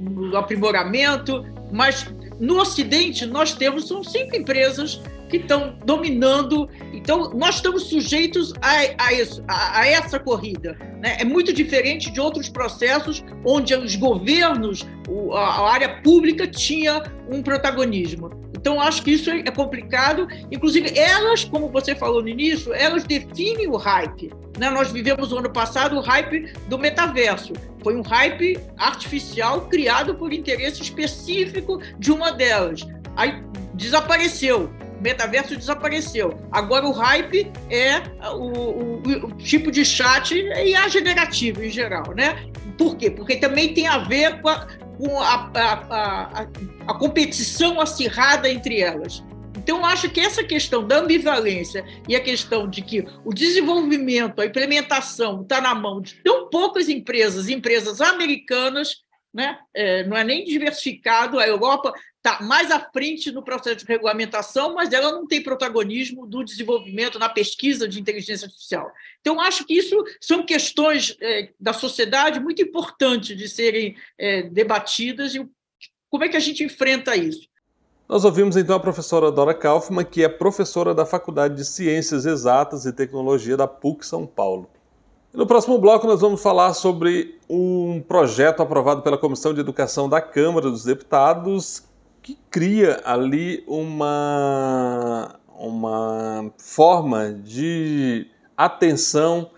no 0.00 0.36
aprimoramento, 0.36 1.44
mas 1.70 2.06
no 2.38 2.60
Ocidente 2.60 3.26
nós 3.26 3.54
temos 3.54 3.88
são 3.88 4.02
cinco 4.04 4.36
empresas 4.36 5.00
que 5.28 5.38
estão 5.38 5.76
dominando. 5.84 6.68
Então, 6.92 7.32
nós 7.34 7.56
estamos 7.56 7.84
sujeitos 7.84 8.52
a, 8.62 9.06
a, 9.06 9.12
isso, 9.12 9.42
a, 9.48 9.80
a 9.80 9.86
essa 9.86 10.18
corrida. 10.18 10.76
Né? 11.00 11.16
É 11.20 11.24
muito 11.24 11.52
diferente 11.52 12.10
de 12.10 12.20
outros 12.20 12.48
processos 12.48 13.24
onde 13.44 13.74
os 13.74 13.96
governos, 13.96 14.86
a, 15.32 15.38
a 15.38 15.72
área 15.72 16.00
pública 16.02 16.46
tinha 16.46 17.02
um 17.30 17.42
protagonismo. 17.42 18.30
Então, 18.66 18.80
acho 18.80 19.00
que 19.04 19.12
isso 19.12 19.30
é 19.30 19.48
complicado. 19.48 20.26
Inclusive, 20.50 20.98
elas, 20.98 21.44
como 21.44 21.68
você 21.68 21.94
falou 21.94 22.20
no 22.20 22.28
início, 22.28 22.74
elas 22.74 23.04
definem 23.04 23.68
o 23.68 23.76
hype. 23.76 24.32
Né? 24.58 24.68
Nós 24.70 24.90
vivemos 24.90 25.30
no 25.30 25.38
ano 25.38 25.52
passado 25.52 25.96
o 25.96 26.00
hype 26.00 26.52
do 26.66 26.76
metaverso. 26.76 27.52
Foi 27.84 27.94
um 27.94 28.02
hype 28.02 28.58
artificial 28.76 29.68
criado 29.68 30.16
por 30.16 30.32
interesse 30.32 30.82
específico 30.82 31.80
de 31.96 32.10
uma 32.10 32.32
delas. 32.32 32.84
Aí 33.14 33.40
desapareceu 33.72 34.68
metaverso 35.00 35.56
desapareceu. 35.56 36.38
Agora 36.50 36.86
o 36.86 36.92
hype 36.92 37.50
é 37.70 38.02
o, 38.30 38.46
o, 38.46 39.26
o 39.26 39.32
tipo 39.36 39.70
de 39.70 39.84
chat 39.84 40.34
e 40.34 40.74
a 40.74 40.88
generativo 40.88 41.62
em 41.62 41.70
geral, 41.70 42.14
né? 42.14 42.50
Por 42.76 42.96
quê? 42.96 43.10
Porque 43.10 43.36
também 43.36 43.72
tem 43.72 43.86
a 43.86 43.98
ver 43.98 44.40
com 44.40 44.48
a, 44.48 44.66
com 44.98 45.20
a, 45.20 45.50
a, 45.54 46.46
a, 46.86 46.94
competição 46.94 47.80
acirrada 47.80 48.48
entre 48.48 48.80
elas. 48.80 49.24
Então, 49.56 49.84
acho 49.84 50.08
que 50.10 50.20
essa 50.20 50.44
questão 50.44 50.86
da 50.86 50.98
ambivalência 50.98 51.84
e 52.08 52.14
a 52.14 52.20
questão 52.20 52.68
de 52.68 52.82
que 52.82 53.04
o 53.24 53.32
desenvolvimento, 53.32 54.40
a 54.40 54.46
implementação 54.46 55.42
está 55.42 55.60
na 55.60 55.74
mão 55.74 56.00
de 56.00 56.14
tão 56.22 56.48
poucas 56.48 56.88
empresas, 56.88 57.48
empresas 57.48 58.00
americanas, 58.00 58.98
né? 59.34 59.58
É, 59.74 60.04
não 60.04 60.16
é 60.16 60.24
nem 60.24 60.44
diversificado, 60.44 61.38
a 61.38 61.46
Europa 61.46 61.92
está 62.26 62.42
mais 62.42 62.72
à 62.72 62.80
frente 62.80 63.30
no 63.30 63.40
processo 63.42 63.76
de 63.76 63.84
regulamentação, 63.84 64.74
mas 64.74 64.92
ela 64.92 65.12
não 65.12 65.26
tem 65.26 65.40
protagonismo 65.40 66.26
do 66.26 66.42
desenvolvimento 66.42 67.18
na 67.20 67.28
pesquisa 67.28 67.88
de 67.88 68.00
inteligência 68.00 68.46
artificial. 68.46 68.90
Então, 69.20 69.40
acho 69.40 69.64
que 69.64 69.74
isso 69.74 69.96
são 70.20 70.44
questões 70.44 71.16
é, 71.20 71.50
da 71.60 71.72
sociedade 71.72 72.40
muito 72.40 72.60
importantes 72.60 73.36
de 73.36 73.48
serem 73.48 73.96
é, 74.18 74.42
debatidas 74.42 75.36
e 75.36 75.48
como 76.10 76.24
é 76.24 76.28
que 76.28 76.36
a 76.36 76.40
gente 76.40 76.64
enfrenta 76.64 77.14
isso. 77.14 77.46
Nós 78.08 78.24
ouvimos 78.24 78.56
então 78.56 78.76
a 78.76 78.80
professora 78.80 79.30
Dora 79.32 79.54
Kaufmann, 79.54 80.04
que 80.04 80.22
é 80.22 80.28
professora 80.28 80.94
da 80.94 81.06
Faculdade 81.06 81.54
de 81.56 81.64
Ciências 81.64 82.24
Exatas 82.24 82.86
e 82.86 82.92
Tecnologia 82.92 83.56
da 83.56 83.66
PUC 83.66 84.06
São 84.06 84.26
Paulo. 84.26 84.68
No 85.32 85.46
próximo 85.46 85.76
bloco, 85.78 86.06
nós 86.06 86.20
vamos 86.20 86.40
falar 86.40 86.72
sobre 86.72 87.38
um 87.48 88.00
projeto 88.00 88.62
aprovado 88.62 89.02
pela 89.02 89.18
Comissão 89.18 89.52
de 89.52 89.60
Educação 89.60 90.08
da 90.08 90.20
Câmara 90.20 90.70
dos 90.70 90.84
Deputados 90.84 91.84
que 92.26 92.36
cria 92.50 93.00
ali 93.04 93.62
uma, 93.68 95.36
uma 95.56 96.52
forma 96.58 97.32
de 97.32 98.26
atenção 98.56 99.52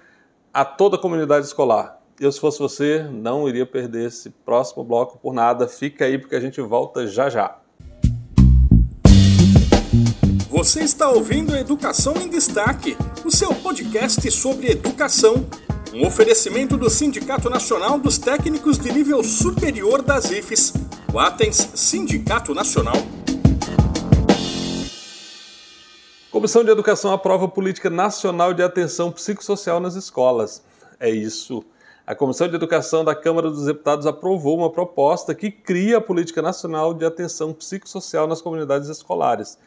a 0.53 0.67
toda 0.67 0.97
a 0.97 0.99
comunidade 0.99 1.47
escolar. 1.47 1.99
Eu, 2.21 2.31
se 2.31 2.39
fosse 2.39 2.59
você, 2.59 3.09
não 3.11 3.49
iria 3.49 3.65
perder 3.65 4.09
esse 4.09 4.29
próximo 4.29 4.85
bloco 4.85 5.17
por 5.17 5.33
nada. 5.33 5.67
Fica 5.67 6.05
aí 6.05 6.19
porque 6.19 6.37
a 6.37 6.41
gente 6.41 6.61
volta 6.61 7.07
já 7.07 7.31
já. 7.31 7.57
Você 10.51 10.81
está 10.81 11.09
ouvindo 11.09 11.57
Educação 11.57 12.17
em 12.19 12.29
Destaque, 12.29 12.99
o 13.25 13.31
seu 13.31 13.55
podcast 13.55 14.31
sobre 14.31 14.73
educação. 14.73 15.47
Um 15.95 16.07
oferecimento 16.07 16.77
do 16.77 16.91
Sindicato 16.91 17.49
Nacional 17.49 17.99
dos 17.99 18.19
Técnicos 18.19 18.79
de 18.79 18.93
Nível 18.93 19.25
Superior 19.25 20.03
das 20.03 20.31
IFES 20.31 20.75
o 21.13 21.19
Atens 21.19 21.57
Sindicato 21.75 22.55
Nacional. 22.55 22.97
Comissão 26.31 26.63
de 26.63 26.71
Educação 26.71 27.13
aprova 27.13 27.49
Política 27.49 27.89
Nacional 27.89 28.53
de 28.53 28.63
Atenção 28.63 29.11
Psicossocial 29.11 29.81
nas 29.81 29.95
Escolas. 29.95 30.63
É 31.01 31.09
isso. 31.09 31.65
A 32.07 32.15
Comissão 32.15 32.47
de 32.47 32.55
Educação 32.55 33.05
da 33.05 33.15
Câmara 33.15 33.51
dos 33.51 33.65
Deputados 33.65 34.07
aprovou 34.07 34.59
uma 34.59 34.71
proposta 34.71 35.35
que 35.35 35.51
cria 35.51 35.97
a 35.97 36.01
Política 36.01 36.43
Nacional 36.43 36.93
de 36.93 37.07
Atenção 37.07 37.55
Psicossocial 37.55 38.27
nas 38.27 38.43
comunidades 38.43 38.91
escolares. 38.91 39.59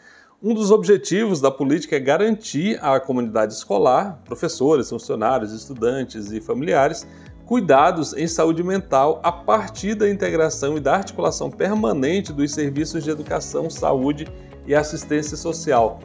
Um 0.43 0.53
dos 0.53 0.69
objetivos 0.71 1.41
da 1.41 1.51
política 1.51 1.95
é 1.95 1.99
garantir 1.99 2.79
à 2.83 2.99
comunidade 2.99 3.53
escolar, 3.53 4.19
professores, 4.25 4.89
funcionários, 4.89 5.53
estudantes 5.53 6.31
e 6.31 6.39
familiares, 6.39 7.05
cuidados 7.51 8.13
em 8.13 8.29
saúde 8.29 8.63
mental 8.63 9.19
a 9.21 9.29
partir 9.29 9.93
da 9.93 10.09
integração 10.09 10.77
e 10.77 10.79
da 10.79 10.95
articulação 10.95 11.51
permanente 11.51 12.31
dos 12.31 12.53
serviços 12.53 13.03
de 13.03 13.09
educação, 13.09 13.69
saúde 13.69 14.25
e 14.65 14.73
assistência 14.73 15.35
social. 15.35 15.99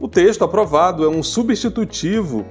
O 0.00 0.08
texto 0.08 0.44
aprovado 0.44 1.04
é 1.04 1.08
um 1.10 1.22
substitutivo 1.22 2.42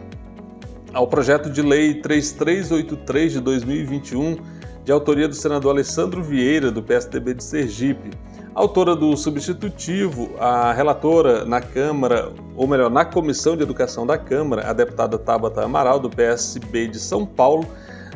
ao 0.93 1.07
projeto 1.07 1.49
de 1.49 1.63
lei 1.63 1.95
3383 1.95 3.31
de 3.31 3.39
2021, 3.39 4.37
de 4.85 4.91
autoria 4.91 5.27
do 5.27 5.33
senador 5.33 5.71
Alessandro 5.71 6.21
Vieira, 6.21 6.69
do 6.69 6.83
PSDB 6.83 7.33
de 7.33 7.43
Sergipe. 7.43 8.11
Autora 8.53 8.95
do 8.95 9.17
substitutivo, 9.17 10.29
a 10.39 10.73
relatora 10.73 11.43
na 11.43 11.59
Câmara, 11.59 12.31
ou 12.55 12.67
melhor, 12.67 12.91
na 12.91 13.03
Comissão 13.03 13.57
de 13.57 13.63
Educação 13.63 14.05
da 14.05 14.15
Câmara, 14.15 14.69
a 14.69 14.73
deputada 14.73 15.17
Tabata 15.17 15.63
Amaral, 15.63 15.99
do 15.99 16.07
PSB 16.07 16.87
de 16.87 16.99
São 16.99 17.25
Paulo, 17.25 17.65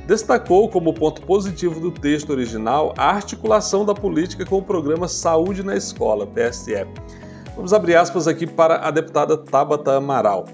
destacou 0.07 0.69
como 0.69 0.93
ponto 0.93 1.21
positivo 1.21 1.79
do 1.79 1.91
texto 1.91 2.31
original 2.31 2.93
a 2.97 3.09
articulação 3.09 3.85
da 3.85 3.93
política 3.93 4.45
com 4.45 4.57
o 4.57 4.63
programa 4.63 5.07
Saúde 5.07 5.63
na 5.63 5.75
Escola, 5.75 6.27
PSE. 6.27 6.85
Vamos 7.55 7.73
abrir 7.73 7.95
aspas 7.95 8.27
aqui 8.27 8.47
para 8.47 8.87
a 8.87 8.91
deputada 8.91 9.37
Tabata 9.37 9.95
Amaral. 9.95 10.45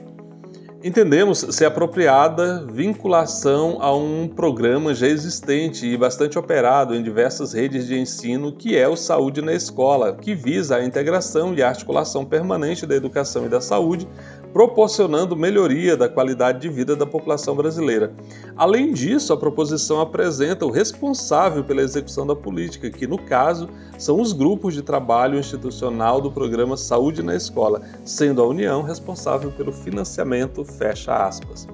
Entendemos 0.83 1.39
ser 1.39 1.65
apropriada 1.65 2.63
vinculação 2.71 3.77
a 3.81 3.95
um 3.95 4.27
programa 4.27 4.93
já 4.93 5.07
existente 5.07 5.87
e 5.87 5.97
bastante 5.97 6.37
operado 6.37 6.95
em 6.95 7.01
diversas 7.01 7.53
redes 7.53 7.87
de 7.87 7.99
ensino, 7.99 8.51
que 8.51 8.77
é 8.77 8.87
o 8.87 8.95
Saúde 8.95 9.41
na 9.41 9.53
Escola, 9.53 10.15
que 10.15 10.35
visa 10.35 10.75
a 10.75 10.85
integração 10.85 11.53
e 11.55 11.63
articulação 11.63 12.23
permanente 12.23 12.85
da 12.85 12.95
educação 12.95 13.47
e 13.47 13.49
da 13.49 13.59
saúde 13.59 14.07
proporcionando 14.53 15.35
melhoria 15.35 15.95
da 15.95 16.09
qualidade 16.09 16.59
de 16.59 16.69
vida 16.69 16.95
da 16.95 17.05
população 17.05 17.55
brasileira. 17.55 18.13
Além 18.55 18.93
disso, 18.93 19.33
a 19.33 19.37
proposição 19.37 20.01
apresenta 20.01 20.65
o 20.65 20.71
responsável 20.71 21.63
pela 21.63 21.81
execução 21.81 22.25
da 22.25 22.35
política, 22.35 22.89
que 22.89 23.05
no 23.05 23.17
caso 23.17 23.69
são 23.97 24.19
os 24.19 24.33
grupos 24.33 24.73
de 24.73 24.81
trabalho 24.81 25.37
institucional 25.37 26.21
do 26.21 26.31
programa 26.31 26.77
Saúde 26.77 27.21
na 27.21 27.35
Escola, 27.35 27.81
sendo 28.03 28.41
a 28.41 28.47
União 28.47 28.81
responsável 28.81 29.51
pelo 29.51 29.71
financiamento, 29.71 30.63
fecha 30.63 31.13
aspas. 31.13 31.67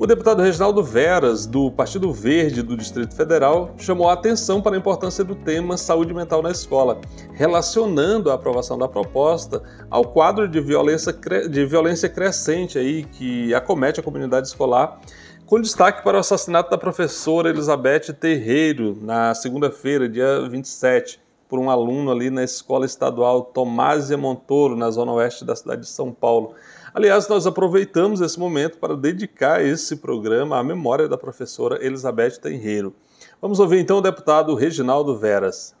O 0.00 0.06
deputado 0.06 0.40
Reginaldo 0.40 0.80
Veras, 0.80 1.44
do 1.44 1.72
Partido 1.72 2.12
Verde 2.12 2.62
do 2.62 2.76
Distrito 2.76 3.16
Federal, 3.16 3.74
chamou 3.76 4.08
a 4.08 4.12
atenção 4.12 4.62
para 4.62 4.76
a 4.76 4.78
importância 4.78 5.24
do 5.24 5.34
tema 5.34 5.76
saúde 5.76 6.14
mental 6.14 6.40
na 6.40 6.52
escola, 6.52 7.00
relacionando 7.32 8.30
a 8.30 8.34
aprovação 8.34 8.78
da 8.78 8.86
proposta 8.86 9.60
ao 9.90 10.04
quadro 10.04 10.46
de 10.46 10.60
violência, 10.60 11.12
de 11.50 11.66
violência 11.66 12.08
crescente 12.08 12.78
aí 12.78 13.02
que 13.02 13.52
acomete 13.52 13.98
a 13.98 14.02
comunidade 14.02 14.46
escolar, 14.46 15.00
com 15.44 15.60
destaque 15.60 16.04
para 16.04 16.16
o 16.16 16.20
assassinato 16.20 16.70
da 16.70 16.78
professora 16.78 17.50
Elizabeth 17.50 18.12
Terreiro 18.20 18.96
na 19.02 19.34
segunda-feira, 19.34 20.08
dia 20.08 20.48
27, 20.48 21.20
por 21.48 21.58
um 21.58 21.68
aluno 21.68 22.12
ali 22.12 22.30
na 22.30 22.44
escola 22.44 22.86
estadual 22.86 23.42
Tomásia 23.42 24.16
Montoro, 24.16 24.76
na 24.76 24.92
zona 24.92 25.10
oeste 25.14 25.44
da 25.44 25.56
cidade 25.56 25.80
de 25.80 25.88
São 25.88 26.12
Paulo. 26.12 26.54
Aliás, 26.94 27.28
nós 27.28 27.46
aproveitamos 27.46 28.20
esse 28.20 28.38
momento 28.38 28.78
para 28.78 28.96
dedicar 28.96 29.62
esse 29.62 29.96
programa 29.96 30.58
à 30.58 30.64
memória 30.64 31.06
da 31.06 31.18
professora 31.18 31.84
Elizabeth 31.84 32.38
Tenreiro. 32.40 32.94
Vamos 33.42 33.60
ouvir 33.60 33.78
então 33.78 33.98
o 33.98 34.02
deputado 34.02 34.54
Reginaldo 34.54 35.16
Veras. 35.16 35.74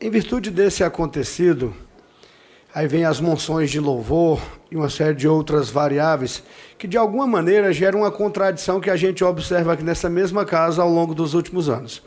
Em 0.00 0.08
virtude 0.08 0.50
desse 0.50 0.84
acontecido, 0.84 1.74
aí 2.72 2.86
vem 2.86 3.04
as 3.04 3.20
monções 3.20 3.70
de 3.70 3.80
louvor 3.80 4.40
e 4.70 4.76
uma 4.76 4.88
série 4.88 5.14
de 5.14 5.26
outras 5.26 5.68
variáveis 5.68 6.42
que 6.78 6.86
de 6.86 6.96
alguma 6.96 7.26
maneira 7.26 7.72
geram 7.72 8.00
uma 8.00 8.12
contradição 8.12 8.80
que 8.80 8.90
a 8.90 8.96
gente 8.96 9.24
observa 9.24 9.72
aqui 9.72 9.82
nessa 9.82 10.08
mesma 10.08 10.44
casa 10.44 10.80
ao 10.80 10.88
longo 10.88 11.14
dos 11.14 11.34
últimos 11.34 11.68
anos. 11.68 12.02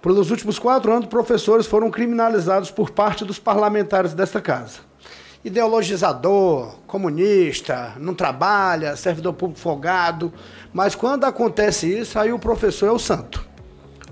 Pelos 0.00 0.30
últimos 0.30 0.58
quatro 0.58 0.92
anos, 0.92 1.08
professores 1.08 1.66
foram 1.66 1.90
criminalizados 1.90 2.70
por 2.70 2.90
parte 2.90 3.24
dos 3.24 3.38
parlamentares 3.38 4.14
desta 4.14 4.40
casa 4.40 4.86
ideologizador, 5.46 6.74
comunista, 6.88 7.92
não 8.00 8.14
trabalha, 8.14 8.96
servidor 8.96 9.32
público 9.32 9.60
folgado. 9.60 10.32
Mas 10.72 10.96
quando 10.96 11.22
acontece 11.22 11.86
isso, 11.86 12.18
aí 12.18 12.32
o 12.32 12.38
professor 12.38 12.88
é 12.88 12.90
o 12.90 12.98
santo. 12.98 13.46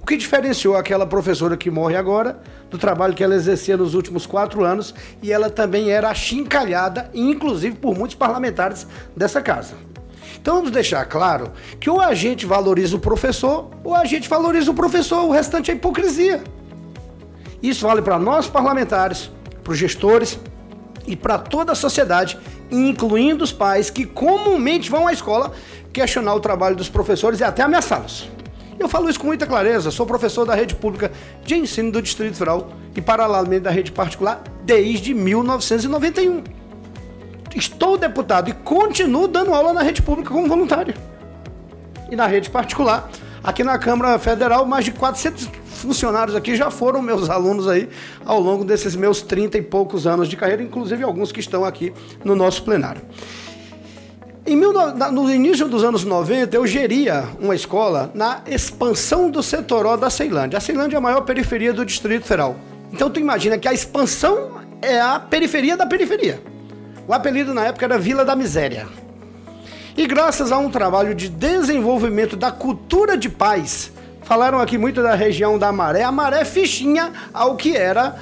O 0.00 0.06
que 0.06 0.16
diferenciou 0.16 0.76
aquela 0.76 1.04
professora 1.04 1.56
que 1.56 1.72
morre 1.72 1.96
agora 1.96 2.38
do 2.70 2.78
trabalho 2.78 3.14
que 3.14 3.24
ela 3.24 3.34
exercia 3.34 3.76
nos 3.76 3.94
últimos 3.94 4.26
quatro 4.26 4.62
anos 4.62 4.94
e 5.20 5.32
ela 5.32 5.50
também 5.50 5.90
era 5.90 6.08
achincalhada, 6.08 7.10
inclusive 7.12 7.74
por 7.74 7.98
muitos 7.98 8.14
parlamentares 8.14 8.86
dessa 9.16 9.42
casa. 9.42 9.74
Então 10.40 10.56
vamos 10.56 10.70
deixar 10.70 11.04
claro 11.06 11.50
que 11.80 11.90
ou 11.90 12.00
a 12.00 12.14
gente 12.14 12.46
valoriza 12.46 12.94
o 12.94 13.00
professor 13.00 13.70
ou 13.82 13.92
a 13.92 14.04
gente 14.04 14.28
valoriza 14.28 14.70
o 14.70 14.74
professor, 14.74 15.24
o 15.24 15.32
restante 15.32 15.72
é 15.72 15.74
hipocrisia. 15.74 16.44
Isso 17.60 17.88
vale 17.88 18.02
para 18.02 18.20
nós 18.20 18.46
parlamentares, 18.46 19.32
para 19.64 19.72
os 19.72 19.78
gestores, 19.78 20.38
e 21.06 21.16
para 21.16 21.38
toda 21.38 21.72
a 21.72 21.74
sociedade, 21.74 22.38
incluindo 22.70 23.44
os 23.44 23.52
pais 23.52 23.90
que 23.90 24.04
comumente 24.04 24.90
vão 24.90 25.06
à 25.06 25.12
escola 25.12 25.52
questionar 25.92 26.34
o 26.34 26.40
trabalho 26.40 26.74
dos 26.76 26.88
professores 26.88 27.40
e 27.40 27.44
até 27.44 27.62
ameaçá-los. 27.62 28.28
Eu 28.78 28.88
falo 28.88 29.08
isso 29.08 29.20
com 29.20 29.28
muita 29.28 29.46
clareza, 29.46 29.90
sou 29.90 30.04
professor 30.04 30.44
da 30.44 30.54
rede 30.54 30.74
pública 30.74 31.12
de 31.44 31.54
ensino 31.54 31.92
do 31.92 32.02
Distrito 32.02 32.34
Federal 32.36 32.72
e 32.96 33.00
paralelamente 33.00 33.60
da 33.60 33.70
rede 33.70 33.92
particular 33.92 34.42
desde 34.64 35.14
1991. 35.14 36.42
Estou 37.54 37.96
deputado 37.96 38.50
e 38.50 38.52
continuo 38.52 39.28
dando 39.28 39.54
aula 39.54 39.72
na 39.72 39.82
rede 39.82 40.02
pública 40.02 40.30
como 40.30 40.48
voluntário. 40.48 40.94
E 42.10 42.16
na 42.16 42.26
rede 42.26 42.50
particular, 42.50 43.08
aqui 43.42 43.62
na 43.62 43.78
Câmara 43.78 44.18
Federal, 44.18 44.66
mais 44.66 44.84
de 44.84 44.90
400 44.90 45.48
funcionários 45.74 46.36
aqui 46.36 46.56
já 46.56 46.70
foram 46.70 47.02
meus 47.02 47.28
alunos 47.28 47.68
aí 47.68 47.88
ao 48.24 48.40
longo 48.40 48.64
desses 48.64 48.94
meus 48.96 49.22
30 49.22 49.58
e 49.58 49.62
poucos 49.62 50.06
anos 50.06 50.28
de 50.28 50.36
carreira, 50.36 50.62
inclusive 50.62 51.02
alguns 51.02 51.32
que 51.32 51.40
estão 51.40 51.64
aqui 51.64 51.92
no 52.24 52.34
nosso 52.34 52.62
plenário. 52.62 53.02
Em 54.46 54.56
mil, 54.56 54.74
no 55.10 55.32
início 55.32 55.66
dos 55.68 55.82
anos 55.82 56.04
90, 56.04 56.54
eu 56.54 56.66
geria 56.66 57.24
uma 57.40 57.54
escola 57.54 58.10
na 58.14 58.42
expansão 58.46 59.30
do 59.30 59.42
setoró 59.42 59.96
da 59.96 60.10
Ceilândia. 60.10 60.58
A 60.58 60.60
Ceilândia 60.60 60.96
é 60.96 60.98
a 60.98 61.00
maior 61.00 61.22
periferia 61.22 61.72
do 61.72 61.84
Distrito 61.84 62.26
Federal. 62.26 62.54
Então 62.92 63.08
tu 63.08 63.18
imagina 63.18 63.56
que 63.56 63.66
a 63.66 63.72
expansão 63.72 64.60
é 64.82 65.00
a 65.00 65.18
periferia 65.18 65.78
da 65.78 65.86
periferia. 65.86 66.42
O 67.08 67.14
apelido 67.14 67.54
na 67.54 67.64
época 67.64 67.86
era 67.86 67.98
Vila 67.98 68.22
da 68.22 68.36
Miséria. 68.36 68.86
E 69.96 70.06
graças 70.06 70.52
a 70.52 70.58
um 70.58 70.68
trabalho 70.68 71.14
de 71.14 71.30
desenvolvimento 71.30 72.36
da 72.36 72.50
cultura 72.50 73.16
de 73.16 73.30
paz, 73.30 73.93
Falaram 74.24 74.58
aqui 74.58 74.78
muito 74.78 75.02
da 75.02 75.14
região 75.14 75.58
da 75.58 75.70
maré. 75.70 76.02
A 76.02 76.10
maré 76.10 76.40
é 76.40 76.44
fichinha 76.44 77.12
ao 77.32 77.56
que 77.56 77.76
era 77.76 78.16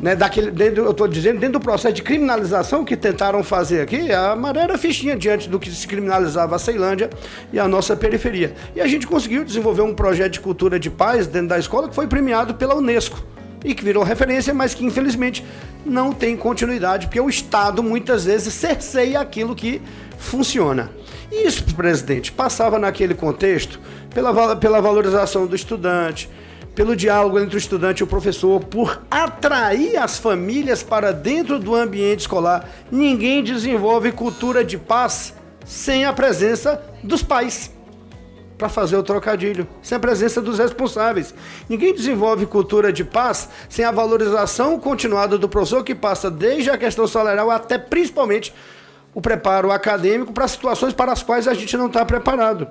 né, 0.00 0.16
daquele, 0.16 0.50
dentro, 0.50 0.84
eu 0.84 0.90
estou 0.92 1.06
dizendo, 1.06 1.38
dentro 1.38 1.58
do 1.58 1.60
processo 1.60 1.94
de 1.94 2.02
criminalização 2.02 2.84
que 2.84 2.96
tentaram 2.96 3.44
fazer 3.44 3.82
aqui, 3.82 4.10
a 4.10 4.34
maré 4.34 4.62
era 4.62 4.78
fichinha 4.78 5.14
diante 5.14 5.48
do 5.48 5.58
que 5.58 5.70
se 5.70 5.86
criminalizava 5.86 6.56
a 6.56 6.58
Ceilândia 6.58 7.10
e 7.52 7.58
a 7.58 7.68
nossa 7.68 7.94
periferia. 7.94 8.54
E 8.74 8.80
a 8.80 8.86
gente 8.86 9.06
conseguiu 9.06 9.44
desenvolver 9.44 9.82
um 9.82 9.94
projeto 9.94 10.32
de 10.32 10.40
cultura 10.40 10.80
de 10.80 10.88
paz 10.88 11.26
dentro 11.26 11.48
da 11.48 11.58
escola 11.58 11.88
que 11.88 11.94
foi 11.94 12.06
premiado 12.06 12.54
pela 12.54 12.74
Unesco 12.74 13.22
e 13.62 13.74
que 13.74 13.84
virou 13.84 14.02
referência, 14.02 14.54
mas 14.54 14.72
que 14.72 14.84
infelizmente 14.84 15.44
não 15.84 16.12
tem 16.12 16.34
continuidade, 16.34 17.06
porque 17.06 17.20
o 17.20 17.28
Estado 17.28 17.82
muitas 17.82 18.24
vezes 18.24 18.54
cerceia 18.54 19.20
aquilo 19.20 19.54
que 19.54 19.82
funciona. 20.18 20.90
E 21.30 21.46
isso, 21.46 21.62
presidente, 21.74 22.32
passava 22.32 22.78
naquele 22.78 23.14
contexto 23.14 23.78
pela, 24.12 24.56
pela 24.56 24.80
valorização 24.80 25.46
do 25.46 25.56
estudante, 25.56 26.28
pelo 26.74 26.94
diálogo 26.94 27.38
entre 27.38 27.56
o 27.56 27.58
estudante 27.58 28.00
e 28.00 28.04
o 28.04 28.06
professor, 28.06 28.60
por 28.64 29.02
atrair 29.10 29.96
as 29.96 30.18
famílias 30.18 30.82
para 30.82 31.12
dentro 31.12 31.58
do 31.58 31.74
ambiente 31.74 32.20
escolar. 32.20 32.68
Ninguém 32.90 33.42
desenvolve 33.42 34.12
cultura 34.12 34.64
de 34.64 34.78
paz 34.78 35.34
sem 35.64 36.04
a 36.04 36.12
presença 36.12 36.82
dos 37.02 37.22
pais. 37.22 37.72
Para 38.58 38.68
fazer 38.68 38.96
o 38.96 39.02
trocadilho, 39.02 39.66
sem 39.80 39.96
a 39.96 40.00
presença 40.00 40.42
dos 40.42 40.58
responsáveis. 40.58 41.34
Ninguém 41.66 41.94
desenvolve 41.94 42.44
cultura 42.44 42.92
de 42.92 43.02
paz 43.02 43.48
sem 43.70 43.84
a 43.84 43.90
valorização 43.90 44.78
continuada 44.78 45.38
do 45.38 45.48
professor, 45.48 45.82
que 45.82 45.94
passa 45.94 46.30
desde 46.30 46.70
a 46.70 46.76
questão 46.76 47.06
salarial 47.06 47.50
até 47.50 47.78
principalmente 47.78 48.52
o 49.14 49.20
preparo 49.20 49.72
acadêmico 49.72 50.32
para 50.32 50.46
situações 50.46 50.92
para 50.92 51.10
as 51.10 51.22
quais 51.22 51.48
a 51.48 51.54
gente 51.54 51.76
não 51.76 51.86
está 51.86 52.04
preparado. 52.04 52.68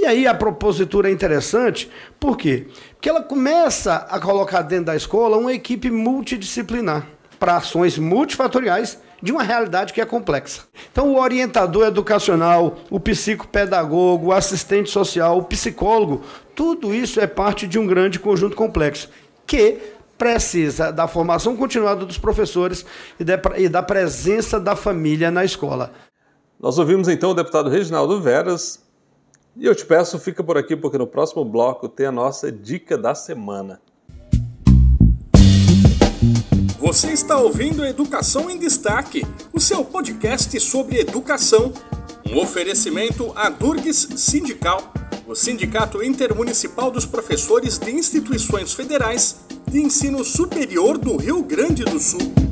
E 0.00 0.06
aí 0.06 0.28
a 0.28 0.32
propositura 0.34 1.08
é 1.08 1.12
interessante, 1.12 1.90
por 2.20 2.38
quê? 2.38 2.68
Porque 2.92 3.08
ela 3.08 3.20
começa 3.20 3.96
a 4.08 4.20
colocar 4.20 4.62
dentro 4.62 4.84
da 4.84 4.96
escola 4.96 5.36
uma 5.36 5.52
equipe 5.52 5.90
multidisciplinar 5.90 7.04
para 7.36 7.56
ações 7.56 7.98
multifatoriais 7.98 9.00
de 9.20 9.32
uma 9.32 9.42
realidade 9.42 9.92
que 9.92 10.00
é 10.00 10.06
complexa. 10.06 10.62
Então, 10.92 11.08
o 11.08 11.20
orientador 11.20 11.88
educacional, 11.88 12.78
o 12.88 13.00
psicopedagogo, 13.00 14.28
o 14.28 14.32
assistente 14.32 14.88
social, 14.88 15.38
o 15.38 15.42
psicólogo, 15.42 16.22
tudo 16.54 16.94
isso 16.94 17.18
é 17.18 17.26
parte 17.26 17.66
de 17.66 17.76
um 17.76 17.84
grande 17.84 18.20
conjunto 18.20 18.54
complexo 18.54 19.10
que 19.44 19.78
precisa 20.16 20.92
da 20.92 21.08
formação 21.08 21.56
continuada 21.56 22.06
dos 22.06 22.18
professores 22.18 22.86
e 23.18 23.68
da 23.68 23.82
presença 23.82 24.60
da 24.60 24.76
família 24.76 25.28
na 25.28 25.44
escola. 25.44 25.92
Nós 26.60 26.78
ouvimos 26.78 27.08
então 27.08 27.30
o 27.30 27.34
deputado 27.34 27.68
Reginaldo 27.68 28.20
Veras, 28.20 28.86
e 29.58 29.66
eu 29.66 29.74
te 29.74 29.84
peço, 29.84 30.18
fica 30.18 30.42
por 30.42 30.56
aqui, 30.56 30.76
porque 30.76 30.96
no 30.96 31.06
próximo 31.06 31.44
bloco 31.44 31.88
tem 31.88 32.06
a 32.06 32.12
nossa 32.12 32.50
dica 32.50 32.96
da 32.96 33.14
semana. 33.14 33.80
Você 36.78 37.08
está 37.08 37.36
ouvindo 37.36 37.84
Educação 37.84 38.48
em 38.48 38.56
Destaque, 38.56 39.26
o 39.52 39.58
seu 39.58 39.84
podcast 39.84 40.58
sobre 40.60 41.00
educação. 41.00 41.72
Um 42.24 42.38
oferecimento 42.38 43.32
à 43.34 43.48
Durgues 43.48 44.08
Sindical, 44.16 44.92
o 45.26 45.34
Sindicato 45.34 46.02
Intermunicipal 46.02 46.90
dos 46.90 47.04
Professores 47.04 47.78
de 47.78 47.90
Instituições 47.90 48.72
Federais 48.72 49.40
de 49.66 49.80
Ensino 49.80 50.22
Superior 50.24 50.96
do 50.98 51.16
Rio 51.16 51.42
Grande 51.42 51.84
do 51.84 51.98
Sul. 51.98 52.47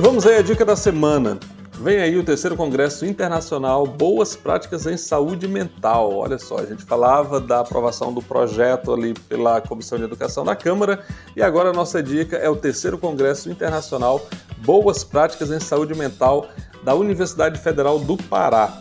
E 0.00 0.02
vamos 0.02 0.26
aí 0.26 0.38
à 0.38 0.40
dica 0.40 0.64
da 0.64 0.76
semana. 0.76 1.38
Vem 1.78 1.98
aí 1.98 2.16
o 2.16 2.24
terceiro 2.24 2.56
Congresso 2.56 3.04
Internacional 3.04 3.86
Boas 3.86 4.34
Práticas 4.34 4.86
em 4.86 4.96
Saúde 4.96 5.46
Mental. 5.46 6.14
Olha 6.14 6.38
só, 6.38 6.56
a 6.56 6.64
gente 6.64 6.86
falava 6.86 7.38
da 7.38 7.60
aprovação 7.60 8.10
do 8.10 8.22
projeto 8.22 8.94
ali 8.94 9.12
pela 9.12 9.60
Comissão 9.60 9.98
de 9.98 10.04
Educação 10.04 10.42
da 10.42 10.56
Câmara 10.56 11.04
e 11.36 11.42
agora 11.42 11.68
a 11.68 11.72
nossa 11.74 12.02
dica 12.02 12.38
é 12.38 12.48
o 12.48 12.56
terceiro 12.56 12.96
Congresso 12.96 13.50
Internacional 13.50 14.26
Boas 14.64 15.04
Práticas 15.04 15.50
em 15.50 15.60
Saúde 15.60 15.94
Mental 15.94 16.48
da 16.82 16.94
Universidade 16.94 17.60
Federal 17.60 17.98
do 17.98 18.16
Pará. 18.16 18.80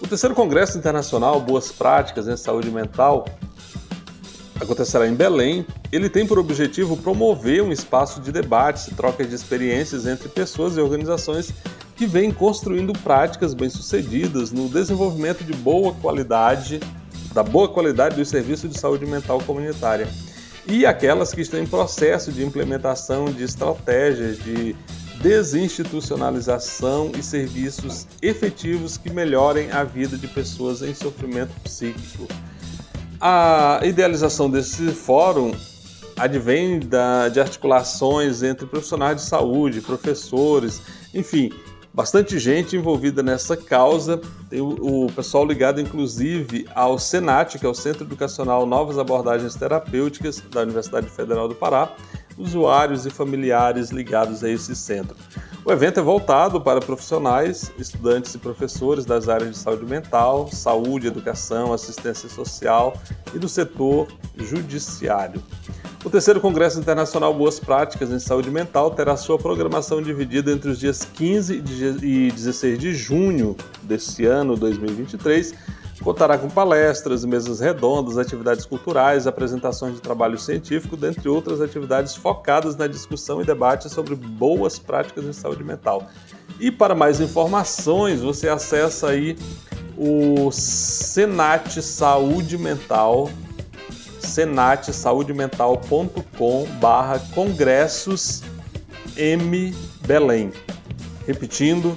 O 0.00 0.08
terceiro 0.08 0.34
Congresso 0.34 0.78
Internacional 0.78 1.38
Boas 1.38 1.70
Práticas 1.70 2.28
em 2.28 2.36
Saúde 2.38 2.70
Mental 2.70 3.26
acontecerá 4.60 5.06
em 5.06 5.14
Belém. 5.14 5.66
Ele 5.92 6.08
tem 6.08 6.26
por 6.26 6.38
objetivo 6.38 6.96
promover 6.96 7.62
um 7.62 7.72
espaço 7.72 8.20
de 8.20 8.32
debates 8.32 8.88
e 8.88 8.94
troca 8.94 9.24
de 9.24 9.34
experiências 9.34 10.06
entre 10.06 10.28
pessoas 10.28 10.76
e 10.76 10.80
organizações 10.80 11.52
que 11.94 12.06
vêm 12.06 12.30
construindo 12.30 12.92
práticas 12.92 13.54
bem-sucedidas 13.54 14.52
no 14.52 14.68
desenvolvimento 14.68 15.42
de 15.42 15.54
boa 15.54 15.94
qualidade, 15.94 16.80
da 17.32 17.42
boa 17.42 17.68
qualidade 17.68 18.16
do 18.16 18.24
serviço 18.24 18.68
de 18.68 18.78
saúde 18.78 19.06
mental 19.06 19.40
comunitária. 19.40 20.06
E 20.66 20.84
aquelas 20.84 21.32
que 21.32 21.40
estão 21.40 21.60
em 21.60 21.66
processo 21.66 22.32
de 22.32 22.44
implementação 22.44 23.26
de 23.26 23.44
estratégias 23.44 24.36
de 24.42 24.74
desinstitucionalização 25.20 27.10
e 27.16 27.22
serviços 27.22 28.06
efetivos 28.20 28.96
que 28.98 29.10
melhorem 29.10 29.70
a 29.70 29.82
vida 29.82 30.16
de 30.16 30.28
pessoas 30.28 30.82
em 30.82 30.94
sofrimento 30.94 31.52
psíquico. 31.62 32.26
A 33.20 33.80
idealização 33.82 34.50
desse 34.50 34.88
fórum 34.88 35.52
advém 36.18 36.80
da, 36.80 37.28
de 37.28 37.40
articulações 37.40 38.42
entre 38.42 38.66
profissionais 38.66 39.16
de 39.16 39.22
saúde, 39.22 39.80
professores, 39.80 40.80
enfim, 41.14 41.52
bastante 41.92 42.38
gente 42.38 42.76
envolvida 42.76 43.22
nessa 43.22 43.56
causa. 43.56 44.20
Tem 44.48 44.60
o, 44.60 45.06
o, 45.06 45.12
pessoal 45.12 45.46
ligado, 45.46 45.80
inclusive, 45.80 46.66
ao 46.74 46.98
SENAT, 46.98 47.58
que 47.58 47.66
é 47.66 47.68
o 47.68 47.74
Centro 47.74 48.04
Educacional 48.04 48.66
Novas 48.66 48.98
Abordagens 48.98 49.54
Terapêuticas 49.54 50.42
da 50.50 50.62
Universidade 50.62 51.08
Federal 51.08 51.48
do 51.48 51.54
Pará, 51.54 51.90
usuários 52.36 53.06
e 53.06 53.10
familiares 53.10 53.90
ligados 53.90 54.44
a 54.44 54.50
esse 54.50 54.76
centro. 54.76 55.16
O 55.66 55.72
evento 55.72 55.98
é 55.98 56.02
voltado 56.02 56.60
para 56.60 56.78
profissionais, 56.78 57.72
estudantes 57.76 58.32
e 58.32 58.38
professores 58.38 59.04
das 59.04 59.28
áreas 59.28 59.50
de 59.50 59.58
saúde 59.58 59.84
mental, 59.84 60.48
saúde, 60.52 61.08
educação, 61.08 61.72
assistência 61.72 62.28
social 62.28 62.96
e 63.34 63.38
do 63.40 63.48
setor 63.48 64.06
judiciário. 64.36 65.42
O 66.04 66.08
terceiro 66.08 66.40
Congresso 66.40 66.78
Internacional 66.78 67.34
Boas 67.34 67.58
Práticas 67.58 68.12
em 68.12 68.20
Saúde 68.20 68.48
Mental 68.48 68.92
terá 68.92 69.16
sua 69.16 69.40
programação 69.40 70.00
dividida 70.00 70.52
entre 70.52 70.70
os 70.70 70.78
dias 70.78 71.04
15 71.04 71.56
e 72.00 72.30
16 72.30 72.78
de 72.78 72.94
junho 72.94 73.56
deste 73.82 74.24
ano, 74.24 74.56
2023, 74.56 75.52
Contará 76.02 76.36
com 76.38 76.48
palestras, 76.48 77.24
mesas 77.24 77.58
redondas, 77.58 78.18
atividades 78.18 78.66
culturais, 78.66 79.26
apresentações 79.26 79.94
de 79.94 80.00
trabalho 80.00 80.38
científico, 80.38 80.96
dentre 80.96 81.28
outras 81.28 81.60
atividades 81.60 82.14
focadas 82.14 82.76
na 82.76 82.86
discussão 82.86 83.40
e 83.40 83.44
debate 83.44 83.88
sobre 83.88 84.14
boas 84.14 84.78
práticas 84.78 85.24
em 85.24 85.32
saúde 85.32 85.64
mental. 85.64 86.08
E 86.60 86.70
para 86.70 86.94
mais 86.94 87.20
informações, 87.20 88.20
você 88.20 88.48
acessa 88.48 89.08
aí 89.08 89.36
o 89.96 90.52
Senat 90.52 91.82
Saúde 91.82 92.56
Mental, 92.58 93.30
senatesaudemental.com 94.20 96.66
barra 96.78 97.18
congressos 97.34 98.42
M 99.16 99.74
Belém. 100.06 100.52
Repetindo, 101.26 101.96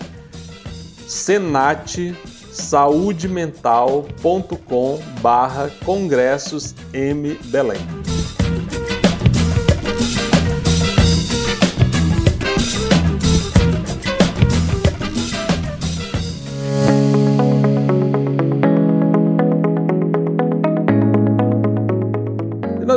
Senat 1.05 2.15
saudemental.com 2.60 5.00
barra 5.22 5.72
congressos 5.86 6.76
M 6.93 7.39
Belém. 7.45 7.98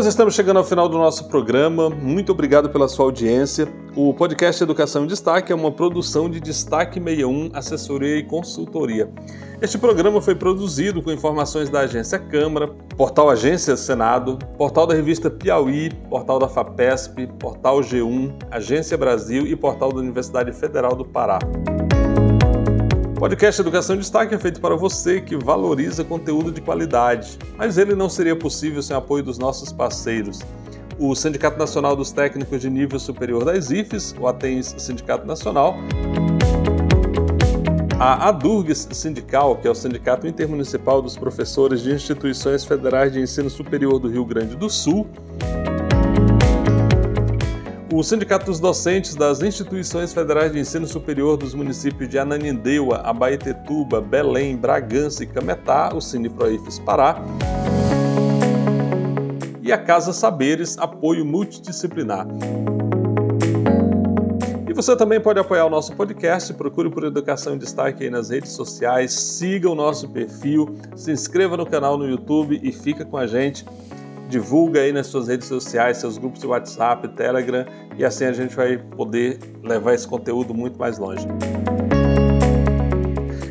Nós 0.03 0.09
estamos 0.09 0.35
chegando 0.35 0.57
ao 0.57 0.65
final 0.65 0.89
do 0.89 0.99
nosso 0.99 1.29
programa. 1.29 1.89
Muito 1.89 2.33
obrigado 2.33 2.69
pela 2.69 2.89
sua 2.89 3.05
audiência. 3.05 3.69
O 3.95 4.13
podcast 4.13 4.61
Educação 4.61 5.05
em 5.05 5.07
Destaque 5.07 5.53
é 5.53 5.55
uma 5.55 5.71
produção 5.71 6.29
de 6.29 6.41
Destaque 6.41 6.99
61, 6.99 7.51
assessoria 7.55 8.17
e 8.17 8.25
consultoria. 8.25 9.09
Este 9.61 9.79
programa 9.79 10.21
foi 10.21 10.35
produzido 10.35 11.01
com 11.01 11.13
informações 11.13 11.71
da 11.71 11.83
Agência 11.83 12.19
Câmara, 12.19 12.67
Portal 12.97 13.31
Agência 13.31 13.77
Senado, 13.77 14.41
Portal 14.59 14.89
da 14.89 14.95
Revista 14.95 15.31
Piauí, 15.31 15.89
Portal 16.11 16.41
da 16.41 16.49
FAPESP, 16.49 17.29
Portal 17.39 17.79
G1, 17.79 18.35
Agência 18.51 18.99
Brasil 18.99 19.47
e 19.47 19.55
Portal 19.55 19.93
da 19.93 20.01
Universidade 20.01 20.53
Federal 20.53 20.97
do 20.97 21.05
Pará. 21.05 21.39
Podcast 23.23 23.61
Educação 23.61 23.95
em 23.95 24.01
Destaque 24.01 24.35
é 24.35 24.39
feito 24.39 24.61
para 24.61 24.75
você 24.75 25.21
que 25.21 25.37
valoriza 25.37 26.03
conteúdo 26.03 26.51
de 26.51 26.61
qualidade, 26.61 27.39
mas 27.57 27.79
ele 27.79 27.95
não 27.95 28.09
seria 28.09 28.35
possível 28.35 28.83
sem 28.83 28.97
o 28.97 28.99
apoio 28.99 29.23
dos 29.23 29.39
nossos 29.39 29.71
parceiros. 29.71 30.41
O 30.99 31.15
Sindicato 31.15 31.57
Nacional 31.57 31.95
dos 31.95 32.11
Técnicos 32.11 32.61
de 32.61 32.69
Nível 32.69 32.99
Superior 32.99 33.45
das 33.45 33.71
IFES, 33.71 34.13
o 34.19 34.27
ATENS 34.27 34.75
Sindicato 34.77 35.25
Nacional, 35.25 35.77
a 37.97 38.29
ADURGS 38.29 38.89
Sindical, 38.91 39.55
que 39.55 39.69
é 39.69 39.71
o 39.71 39.75
Sindicato 39.77 40.27
Intermunicipal 40.27 41.01
dos 41.01 41.17
Professores 41.17 41.81
de 41.81 41.93
Instituições 41.93 42.65
Federais 42.65 43.13
de 43.13 43.21
Ensino 43.21 43.49
Superior 43.49 44.01
do 44.01 44.09
Rio 44.09 44.25
Grande 44.25 44.57
do 44.57 44.69
Sul, 44.69 45.07
o 47.93 48.03
Sindicato 48.03 48.47
dos 48.47 48.59
Docentes 48.59 49.15
das 49.15 49.43
Instituições 49.43 50.15
Federais 50.15 50.51
de 50.51 50.59
Ensino 50.59 50.87
Superior 50.87 51.37
dos 51.37 51.55
municípios 51.55 52.09
de 52.09 52.19
Ananindeua, 52.19 53.03
Abaetetuba, 53.05 54.01
Belém, 54.01 54.57
Bragança 54.57 55.23
e 55.23 55.27
Cametá, 55.27 55.95
o 55.95 56.01
Cineproifes 56.01 56.79
Pará, 56.79 57.23
e 59.61 59.71
a 59.71 59.77
Casa 59.77 60.15
Saberes 60.15 60.79
Apoio 60.79 61.23
Multidisciplinar. 61.27 62.27
E 64.67 64.73
você 64.73 64.97
também 64.97 65.21
pode 65.21 65.39
apoiar 65.39 65.67
o 65.67 65.71
nosso 65.71 65.95
podcast, 65.95 66.55
procure 66.55 66.89
por 66.89 67.05
Educação 67.05 67.55
em 67.55 67.59
Destaque 67.59 68.05
aí 68.05 68.11
nas 68.11 68.31
redes 68.31 68.53
sociais, 68.53 69.13
siga 69.13 69.69
o 69.69 69.75
nosso 69.75 70.09
perfil, 70.09 70.75
se 70.97 71.13
inscreva 71.13 71.59
no 71.59 71.67
canal 71.67 71.99
no 71.99 72.09
YouTube 72.09 72.59
e 72.63 72.73
fica 72.73 73.05
com 73.05 73.19
a 73.19 73.27
gente. 73.27 73.67
Divulga 74.33 74.81
aí 74.81 74.95
nas 74.95 75.09
suas 75.09 75.29
redes 75.29 75.47
sociais, 75.47 75.99
seus 75.99 76.17
grupos 76.17 76.41
de 76.41 76.47
WhatsApp, 76.47 77.07
Telegram, 77.09 77.67
e 77.99 78.03
assim 78.03 78.25
a 78.25 78.33
gente 78.33 78.57
vai 78.57 78.79
poder 78.79 79.39
levar 79.63 79.93
esse 79.93 80.09
conteúdo 80.09 80.55
muito 80.55 80.79
mais 80.79 80.97
longe. 80.97 81.29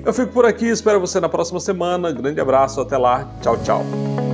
Eu 0.04 0.12
fico 0.12 0.34
por 0.34 0.44
aqui, 0.44 0.66
espero 0.66 1.00
você 1.00 1.20
na 1.20 1.30
próxima 1.30 1.60
semana. 1.60 2.12
Grande 2.12 2.42
abraço, 2.42 2.82
até 2.82 2.98
lá. 2.98 3.32
Tchau, 3.44 3.58
tchau. 3.58 4.31